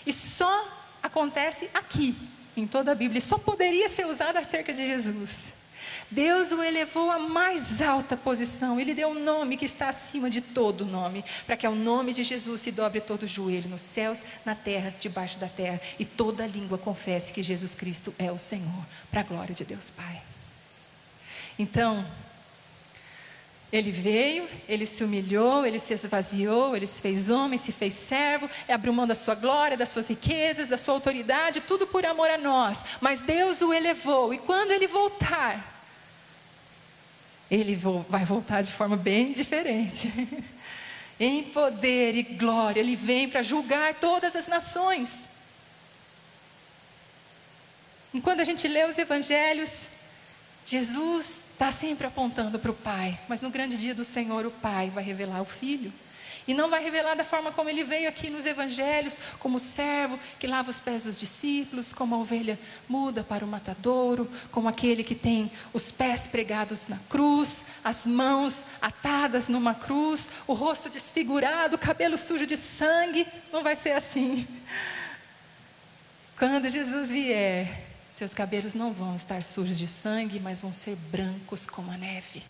E 0.06 0.14
só 0.14 0.68
acontece 1.04 1.70
aqui, 1.74 2.16
em 2.56 2.68
toda 2.68 2.92
a 2.92 2.96
Bíblia. 2.96 3.20
E 3.20 3.22
só 3.22 3.38
poderia 3.38 3.90
ser 3.90 4.06
usado 4.06 4.38
acerca 4.38 4.74
de 4.74 4.86
Jesus. 4.86 5.54
Deus 6.10 6.52
o 6.52 6.62
elevou 6.62 7.10
à 7.10 7.18
mais 7.18 7.82
alta 7.82 8.16
posição. 8.16 8.80
Ele 8.80 8.94
deu 8.94 9.10
um 9.10 9.24
nome 9.24 9.58
que 9.58 9.66
está 9.66 9.90
acima 9.90 10.30
de 10.30 10.40
todo 10.40 10.86
nome, 10.86 11.26
para 11.46 11.58
que 11.58 11.66
ao 11.66 11.76
nome 11.76 12.14
de 12.14 12.24
Jesus 12.24 12.62
se 12.62 12.72
dobre 12.72 13.02
todo 13.02 13.24
o 13.24 13.28
joelho 13.28 13.70
nos 13.70 13.82
céus, 13.82 14.24
na 14.46 14.54
terra, 14.54 14.94
debaixo 15.00 15.40
da 15.40 15.48
terra, 15.48 15.82
e 15.98 16.06
toda 16.06 16.46
língua 16.46 16.78
confesse 16.78 17.34
que 17.34 17.42
Jesus 17.42 17.74
Cristo 17.74 18.14
é 18.20 18.32
o 18.32 18.38
Senhor, 18.38 18.86
para 19.12 19.22
a 19.22 19.24
glória 19.24 19.56
de 19.56 19.66
Deus 19.66 19.90
Pai. 19.90 20.22
Então, 21.58 22.06
ele 23.72 23.92
veio, 23.92 24.48
ele 24.70 24.86
se 24.86 25.04
humilhou, 25.04 25.66
ele 25.66 25.80
se 25.80 25.94
esvaziou, 25.94 26.76
ele 26.76 26.86
se 26.86 27.02
fez 27.02 27.30
homem, 27.30 27.58
se 27.58 27.72
fez 27.72 27.94
servo, 27.94 28.50
abriu 28.70 28.94
mão 28.94 29.08
da 29.08 29.16
sua 29.16 29.36
glória, 29.36 29.76
das 29.76 29.90
suas 29.90 30.08
riquezas, 30.08 30.68
da 30.68 30.78
sua 30.78 30.94
autoridade, 30.94 31.62
tudo 31.62 31.88
por 31.88 32.06
amor 32.06 32.30
a 32.30 32.38
nós. 32.38 32.84
Mas 33.02 33.22
Deus 33.22 33.62
o 33.62 33.74
elevou, 33.74 34.34
e 34.34 34.38
quando 34.38 34.72
ele 34.72 34.88
voltar, 34.88 35.84
ele 37.50 37.76
vai 38.10 38.26
voltar 38.26 38.62
de 38.62 38.72
forma 38.72 38.96
bem 38.96 39.32
diferente. 39.32 40.12
em 41.20 41.44
poder 41.44 42.16
e 42.16 42.24
glória, 42.24 42.80
ele 42.80 42.96
vem 42.96 43.30
para 43.30 43.42
julgar 43.42 43.94
todas 43.96 44.36
as 44.36 44.48
nações. 44.48 45.30
Enquanto 48.14 48.42
a 48.42 48.44
gente 48.44 48.68
lê 48.68 48.86
os 48.86 48.98
evangelhos, 48.98 49.90
Jesus 50.66 51.45
está 51.56 51.72
sempre 51.72 52.06
apontando 52.06 52.60
para 52.60 52.70
o 52.70 52.76
Pai, 52.76 53.18
mas 53.30 53.42
no 53.42 53.50
grande 53.50 53.78
dia 53.78 53.96
do 53.96 54.04
Senhor, 54.04 54.46
o 54.46 54.52
Pai 54.52 54.90
vai 54.90 55.02
revelar 55.02 55.42
o 55.42 55.46
Filho. 55.46 55.92
E 56.46 56.54
não 56.54 56.70
vai 56.70 56.84
revelar 56.84 57.16
da 57.16 57.24
forma 57.24 57.50
como 57.50 57.70
ele 57.70 57.84
veio 57.84 58.10
aqui 58.10 58.30
nos 58.30 58.46
evangelhos, 58.46 59.20
como 59.40 59.58
servo 59.58 60.20
que 60.38 60.46
lava 60.46 60.70
os 60.70 60.82
pés 60.82 61.06
dos 61.06 61.18
discípulos, 61.18 61.94
como 61.94 62.14
a 62.14 62.18
ovelha 62.20 62.60
muda 62.90 63.24
para 63.24 63.44
o 63.44 63.48
matadouro, 63.48 64.30
como 64.52 64.68
aquele 64.68 65.04
que 65.04 65.16
tem 65.16 65.50
os 65.74 65.92
pés 65.92 66.28
pregados 66.28 66.88
na 66.88 67.00
cruz, 67.10 67.66
as 67.84 68.06
mãos 68.06 68.66
atadas 68.82 69.48
numa 69.48 69.74
cruz, 69.74 70.30
o 70.46 70.54
rosto 70.54 70.90
desfigurado, 70.90 71.78
o 71.78 71.80
cabelo 71.80 72.18
sujo 72.18 72.46
de 72.46 72.58
sangue. 72.58 73.26
Não 73.52 73.64
vai 73.64 73.78
ser 73.78 73.94
assim. 73.94 74.46
Quando 76.38 76.70
Jesus 76.70 77.10
vier, 77.10 77.85
seus 78.16 78.34
cabelos 78.34 78.74
não 78.74 78.94
vão 78.94 79.14
estar 79.14 79.44
sujos 79.44 79.78
de 79.78 79.86
sangue, 79.86 80.40
mas 80.40 80.62
vão 80.62 80.74
ser 80.74 80.96
brancos 80.96 81.68
como 81.68 81.92
a 81.92 81.98
neve. 81.98 82.44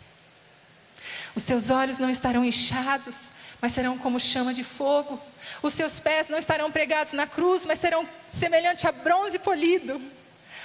Os 1.34 1.42
seus 1.42 1.72
olhos 1.72 1.98
não 1.98 2.08
estarão 2.08 2.46
inchados, 2.46 3.32
mas 3.60 3.72
serão 3.72 3.98
como 3.98 4.20
chama 4.20 4.54
de 4.54 4.64
fogo. 4.64 5.20
Os 5.64 5.74
seus 5.74 6.00
pés 6.00 6.28
não 6.28 6.38
estarão 6.38 6.72
pregados 6.72 7.14
na 7.14 7.26
cruz, 7.26 7.66
mas 7.66 7.80
serão 7.80 8.08
semelhantes 8.32 8.86
a 8.86 8.92
bronze 8.92 9.40
polido. 9.40 10.00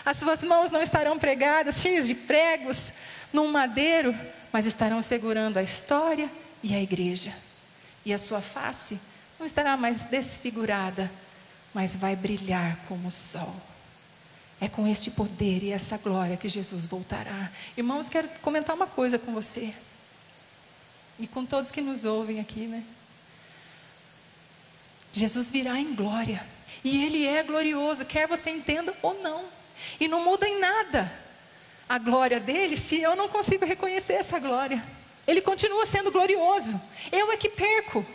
As 0.05 0.19
suas 0.19 0.45
mãos 0.45 0.71
não 0.71 0.83
estarão 0.83 1.19
pregadas, 1.19 1.81
cheias 1.81 2.07
de 2.07 2.15
pregos, 2.15 2.93
num 3.33 3.51
madeiro, 3.51 4.15
mas 4.53 4.67
estarão 4.67 5.01
segurando 5.01 5.57
a 5.57 5.63
história 5.63 6.31
e 6.63 6.75
a 6.75 6.83
igreja. 6.83 7.33
E 8.05 8.13
a 8.13 8.19
sua 8.19 8.43
face 8.43 9.01
não 9.39 9.47
estará 9.47 9.79
mais 9.79 10.05
desfigurada, 10.05 11.11
mas 11.73 11.97
vai 11.97 12.15
brilhar 12.15 12.77
como 12.87 13.09
o 13.09 13.11
sol. 13.11 13.70
É 14.61 14.68
com 14.68 14.87
este 14.87 15.11
poder 15.11 15.62
e 15.62 15.73
essa 15.73 15.96
glória 15.96 16.37
que 16.37 16.49
Jesus 16.49 16.87
voltará. 16.87 17.51
Irmãos, 17.77 18.09
quero 18.09 18.29
comentar 18.42 18.77
uma 18.77 18.87
coisa 18.87 19.18
com 19.18 19.33
você. 19.33 19.73
E 21.18 21.27
com 21.27 21.46
todos 21.46 21.70
que 21.70 21.81
nos 21.81 22.05
ouvem 22.05 22.40
aqui, 22.40 22.66
né? 22.66 22.85
Jesus 25.12 25.51
virá 25.51 25.79
em 25.79 25.94
glória. 25.94 26.44
E 26.85 27.05
Ele 27.05 27.27
é 27.27 27.42
glorioso, 27.42 28.05
quer 28.05 28.29
você 28.29 28.51
entenda 28.51 28.94
ou 29.03 29.14
não. 29.23 29.44
E 29.99 30.07
não 30.07 30.23
muda 30.25 30.46
em 30.46 30.59
nada 30.59 31.11
a 31.88 31.99
glória 31.99 32.38
dele 32.38 32.77
se 32.77 33.01
eu 33.01 33.16
não 33.16 33.29
consigo 33.29 33.64
reconhecer 33.64 34.12
essa 34.12 34.38
glória. 34.38 34.85
Ele 35.27 35.40
continua 35.40 35.85
sendo 35.87 36.12
glorioso. 36.12 36.81
Eu 37.11 37.33
é 37.33 37.37
que 37.37 37.49
perco. 37.49 38.07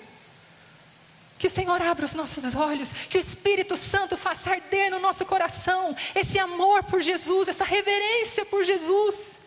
Que 1.38 1.48
o 1.48 1.50
Senhor 1.50 1.82
abra 1.82 2.06
os 2.06 2.14
nossos 2.14 2.56
olhos, 2.56 2.94
que 3.10 3.18
o 3.18 3.22
Espírito 3.22 3.76
Santo 3.76 4.16
faça 4.16 4.52
arder 4.52 4.90
no 4.90 5.00
nosso 5.00 5.26
coração 5.26 5.96
esse 6.14 6.40
amor 6.40 6.84
por 6.84 7.02
Jesus, 7.02 7.48
essa 7.48 7.66
reverência 7.66 8.46
por 8.46 8.64
Jesus. 8.64 9.38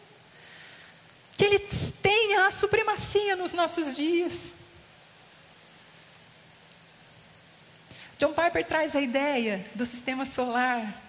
Que 1.37 1.45
Ele 1.45 1.59
tenha 2.03 2.47
a 2.47 2.51
supremacia 2.51 3.37
nos 3.37 3.53
nossos 3.53 3.97
dias. 3.97 4.55
John 8.19 8.35
Piper 8.35 8.67
traz 8.67 8.97
a 8.97 9.01
ideia 9.01 9.65
do 9.75 9.87
sistema 9.87 10.27
solar. 10.27 11.03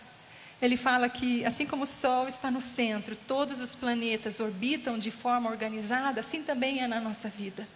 Ele 0.61 0.77
fala 0.77 1.09
que, 1.09 1.43
assim 1.43 1.65
como 1.65 1.83
o 1.83 1.87
Sol 1.87 2.27
está 2.27 2.51
no 2.51 2.61
centro, 2.61 3.15
todos 3.15 3.59
os 3.59 3.75
planetas 3.75 4.39
orbitam 4.39 4.97
de 4.97 5.09
forma 5.09 5.49
organizada, 5.49 6.19
assim 6.19 6.43
também 6.43 6.81
é 6.81 6.87
na 6.87 7.01
nossa 7.01 7.27
vida. 7.27 7.67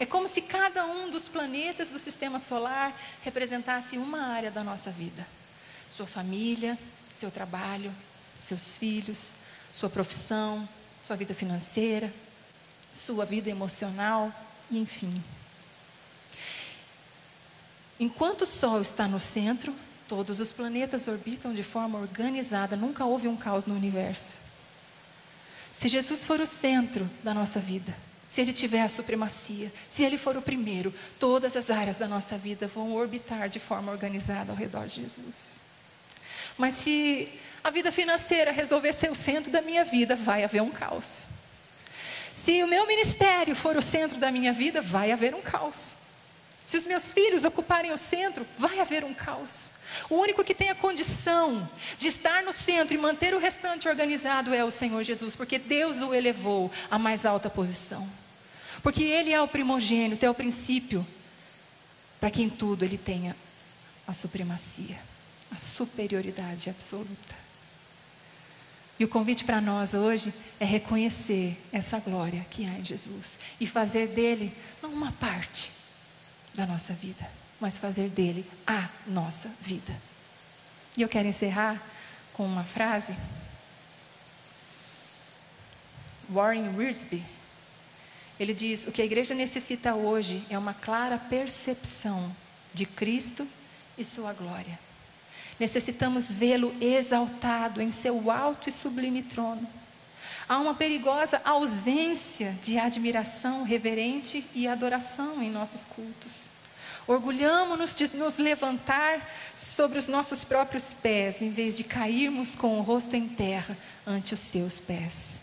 É 0.00 0.06
como 0.06 0.28
se 0.28 0.42
cada 0.42 0.84
um 0.86 1.10
dos 1.10 1.28
planetas 1.28 1.90
do 1.90 1.98
sistema 1.98 2.38
solar 2.38 2.96
representasse 3.22 3.98
uma 3.98 4.28
área 4.28 4.50
da 4.50 4.62
nossa 4.62 4.90
vida: 4.90 5.26
sua 5.90 6.06
família, 6.06 6.78
seu 7.12 7.30
trabalho, 7.30 7.92
seus 8.38 8.76
filhos, 8.76 9.34
sua 9.72 9.90
profissão, 9.90 10.68
sua 11.04 11.16
vida 11.16 11.34
financeira, 11.34 12.12
sua 12.92 13.24
vida 13.24 13.50
emocional, 13.50 14.32
enfim. 14.70 15.22
Enquanto 17.98 18.42
o 18.42 18.46
Sol 18.46 18.80
está 18.80 19.08
no 19.08 19.18
centro, 19.18 19.74
todos 20.06 20.38
os 20.38 20.52
planetas 20.52 21.08
orbitam 21.08 21.52
de 21.52 21.64
forma 21.64 21.98
organizada, 21.98 22.76
nunca 22.76 23.04
houve 23.04 23.26
um 23.26 23.36
caos 23.36 23.66
no 23.66 23.74
universo. 23.74 24.36
Se 25.72 25.88
Jesus 25.88 26.24
for 26.24 26.40
o 26.40 26.46
centro 26.46 27.08
da 27.22 27.34
nossa 27.34 27.58
vida, 27.58 27.94
se 28.28 28.42
ele 28.42 28.52
tiver 28.52 28.82
a 28.82 28.88
supremacia, 28.88 29.72
se 29.88 30.04
ele 30.04 30.18
for 30.18 30.36
o 30.36 30.42
primeiro, 30.42 30.94
todas 31.18 31.56
as 31.56 31.70
áreas 31.70 31.96
da 31.96 32.06
nossa 32.06 32.36
vida 32.36 32.68
vão 32.68 32.94
orbitar 32.94 33.48
de 33.48 33.58
forma 33.58 33.90
organizada 33.90 34.52
ao 34.52 34.56
redor 34.56 34.86
de 34.86 35.02
Jesus. 35.02 35.64
Mas 36.58 36.74
se 36.74 37.28
a 37.64 37.70
vida 37.70 37.90
financeira 37.90 38.52
resolver 38.52 38.92
ser 38.92 39.10
o 39.10 39.14
centro 39.14 39.50
da 39.50 39.62
minha 39.62 39.84
vida, 39.84 40.14
vai 40.14 40.44
haver 40.44 40.60
um 40.60 40.70
caos. 40.70 41.26
Se 42.32 42.62
o 42.62 42.68
meu 42.68 42.86
ministério 42.86 43.56
for 43.56 43.76
o 43.76 43.82
centro 43.82 44.18
da 44.18 44.30
minha 44.30 44.52
vida, 44.52 44.82
vai 44.82 45.10
haver 45.10 45.34
um 45.34 45.40
caos. 45.40 45.96
Se 46.66 46.76
os 46.76 46.84
meus 46.84 47.14
filhos 47.14 47.44
ocuparem 47.44 47.92
o 47.92 47.98
centro, 47.98 48.46
vai 48.58 48.78
haver 48.78 49.04
um 49.04 49.14
caos. 49.14 49.70
O 50.08 50.16
único 50.16 50.44
que 50.44 50.54
tem 50.54 50.70
a 50.70 50.74
condição 50.74 51.68
de 51.98 52.08
estar 52.08 52.42
no 52.42 52.52
centro 52.52 52.94
e 52.94 52.98
manter 52.98 53.34
o 53.34 53.38
restante 53.38 53.88
organizado 53.88 54.54
é 54.54 54.64
o 54.64 54.70
Senhor 54.70 55.02
Jesus, 55.02 55.34
porque 55.34 55.58
Deus 55.58 55.98
o 55.98 56.14
elevou 56.14 56.70
à 56.90 56.98
mais 56.98 57.24
alta 57.24 57.50
posição. 57.50 58.08
Porque 58.82 59.02
Ele 59.02 59.32
é 59.32 59.40
o 59.40 59.48
primogênito, 59.48 60.24
é 60.24 60.30
o 60.30 60.34
princípio, 60.34 61.06
para 62.20 62.30
que 62.30 62.42
em 62.42 62.48
tudo 62.48 62.84
Ele 62.84 62.98
tenha 62.98 63.36
a 64.06 64.12
supremacia, 64.12 64.98
a 65.50 65.56
superioridade 65.56 66.70
absoluta. 66.70 67.48
E 68.98 69.04
o 69.04 69.08
convite 69.08 69.44
para 69.44 69.60
nós 69.60 69.94
hoje 69.94 70.34
é 70.58 70.64
reconhecer 70.64 71.56
essa 71.72 72.00
glória 72.00 72.44
que 72.50 72.66
há 72.66 72.78
em 72.78 72.84
Jesus 72.84 73.38
e 73.60 73.66
fazer 73.66 74.08
dele 74.08 74.52
não 74.82 74.92
uma 74.92 75.12
parte, 75.12 75.78
da 76.58 76.66
nossa 76.66 76.92
vida, 76.92 77.30
mas 77.60 77.78
fazer 77.78 78.08
dele 78.08 78.48
a 78.66 78.88
nossa 79.06 79.50
vida. 79.60 79.94
E 80.96 81.02
eu 81.02 81.08
quero 81.08 81.28
encerrar 81.28 81.82
com 82.32 82.44
uma 82.44 82.64
frase. 82.64 83.16
Warren 86.30 86.76
Wiersbe, 86.76 87.22
ele 88.38 88.54
diz: 88.54 88.86
o 88.86 88.92
que 88.92 89.02
a 89.02 89.04
igreja 89.04 89.34
necessita 89.34 89.94
hoje 89.94 90.44
é 90.50 90.58
uma 90.58 90.74
clara 90.74 91.18
percepção 91.18 92.34
de 92.72 92.86
Cristo 92.86 93.48
e 93.96 94.04
sua 94.04 94.32
glória. 94.32 94.78
Necessitamos 95.58 96.32
vê-lo 96.32 96.74
exaltado 96.80 97.82
em 97.82 97.90
seu 97.90 98.30
alto 98.30 98.68
e 98.68 98.72
sublime 98.72 99.22
trono. 99.22 99.68
Há 100.48 100.58
uma 100.58 100.74
perigosa 100.74 101.42
ausência 101.44 102.56
de 102.62 102.78
admiração 102.78 103.64
reverente 103.64 104.46
e 104.54 104.68
adoração 104.68 105.42
em 105.42 105.50
nossos 105.50 105.84
cultos. 105.84 106.48
Orgulhamos-nos 107.08 107.94
de 107.94 108.14
nos 108.18 108.36
levantar 108.36 109.26
sobre 109.56 109.98
os 109.98 110.06
nossos 110.06 110.44
próprios 110.44 110.92
pés, 110.92 111.40
em 111.40 111.50
vez 111.50 111.74
de 111.74 111.82
cairmos 111.82 112.54
com 112.54 112.78
o 112.78 112.82
rosto 112.82 113.16
em 113.16 113.26
terra 113.26 113.74
ante 114.06 114.34
os 114.34 114.40
seus 114.40 114.78
pés. 114.78 115.40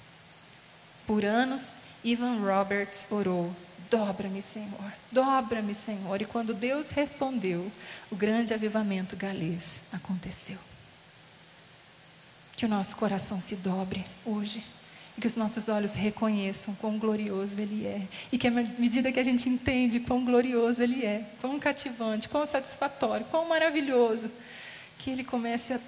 Por 1.08 1.26
anos, 1.26 1.80
Ivan 2.04 2.40
Roberts 2.40 3.08
orou: 3.10 3.52
Dobra-me, 3.90 4.44
Senhor, 4.44 4.94
dobra-me, 5.12 5.74
Senhor. 5.74 6.22
E 6.22 6.26
quando 6.26 6.54
Deus 6.54 6.92
respondeu, 6.92 7.72
o 8.12 8.16
grande 8.16 8.54
avivamento 8.54 9.18
galês 9.18 9.82
aconteceu. 9.92 10.60
Que 12.56 12.68
o 12.68 12.70
nosso 12.70 12.96
coração 12.96 13.42
se 13.42 13.56
dobre 13.56 14.06
hoje. 14.24 14.64
E 15.18 15.22
que 15.22 15.28
os 15.28 15.36
nossos 15.36 15.70
olhos 15.70 15.94
reconheçam 15.94 16.76
quão 16.76 17.00
glorioso 17.00 17.60
Ele 17.60 17.86
é. 17.86 18.08
E 18.32 18.38
que 18.38 18.48
à 18.48 18.52
medida 18.52 19.12
que 19.12 19.20
a 19.20 19.24
gente 19.24 19.48
entende 19.48 20.00
quão 20.00 20.26
glorioso 20.26 20.82
Ele 20.82 21.06
é, 21.06 21.26
quão 21.40 21.60
cativante, 21.60 22.28
quão 22.28 22.46
satisfatório, 22.46 23.26
quão 23.28 23.48
maravilhoso, 23.48 24.30
que 24.98 25.10
Ele 25.10 25.24
comece 25.24 25.74
a. 25.74 25.80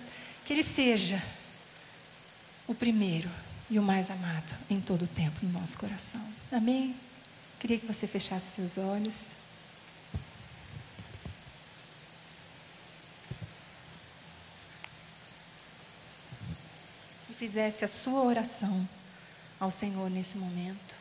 que 0.45 0.53
Ele 0.53 0.63
seja 0.63 1.21
o 2.67 2.73
primeiro 2.73 3.29
e 3.69 3.77
o 3.77 3.83
mais 3.83 4.09
amado 4.09 4.55
em 4.69 4.79
todo 4.79 5.03
o 5.03 5.07
tempo 5.07 5.37
no 5.43 5.59
nosso 5.59 5.77
coração. 5.77 6.21
Amém? 6.51 6.95
Queria 7.59 7.77
que 7.77 7.85
você 7.85 8.07
fechasse 8.07 8.55
seus 8.55 8.77
olhos. 8.77 9.35
fizesse 17.37 17.85
a 17.85 17.87
sua 17.87 18.23
oração 18.23 18.87
ao 19.59 19.71
Senhor 19.71 20.09
nesse 20.09 20.37
momento. 20.37 20.95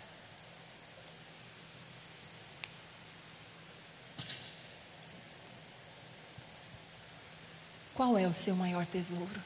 Qual 7.94 8.18
é 8.18 8.26
o 8.26 8.32
seu 8.32 8.54
maior 8.54 8.84
tesouro? 8.84 9.42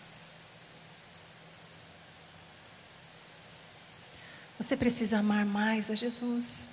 Você 4.58 4.76
precisa 4.76 5.18
amar 5.18 5.46
mais 5.46 5.90
a 5.90 5.94
Jesus. 5.94 6.68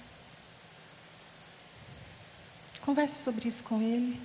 Converse 2.82 3.24
sobre 3.24 3.48
isso 3.48 3.64
com 3.64 3.82
Ele. 3.82 4.20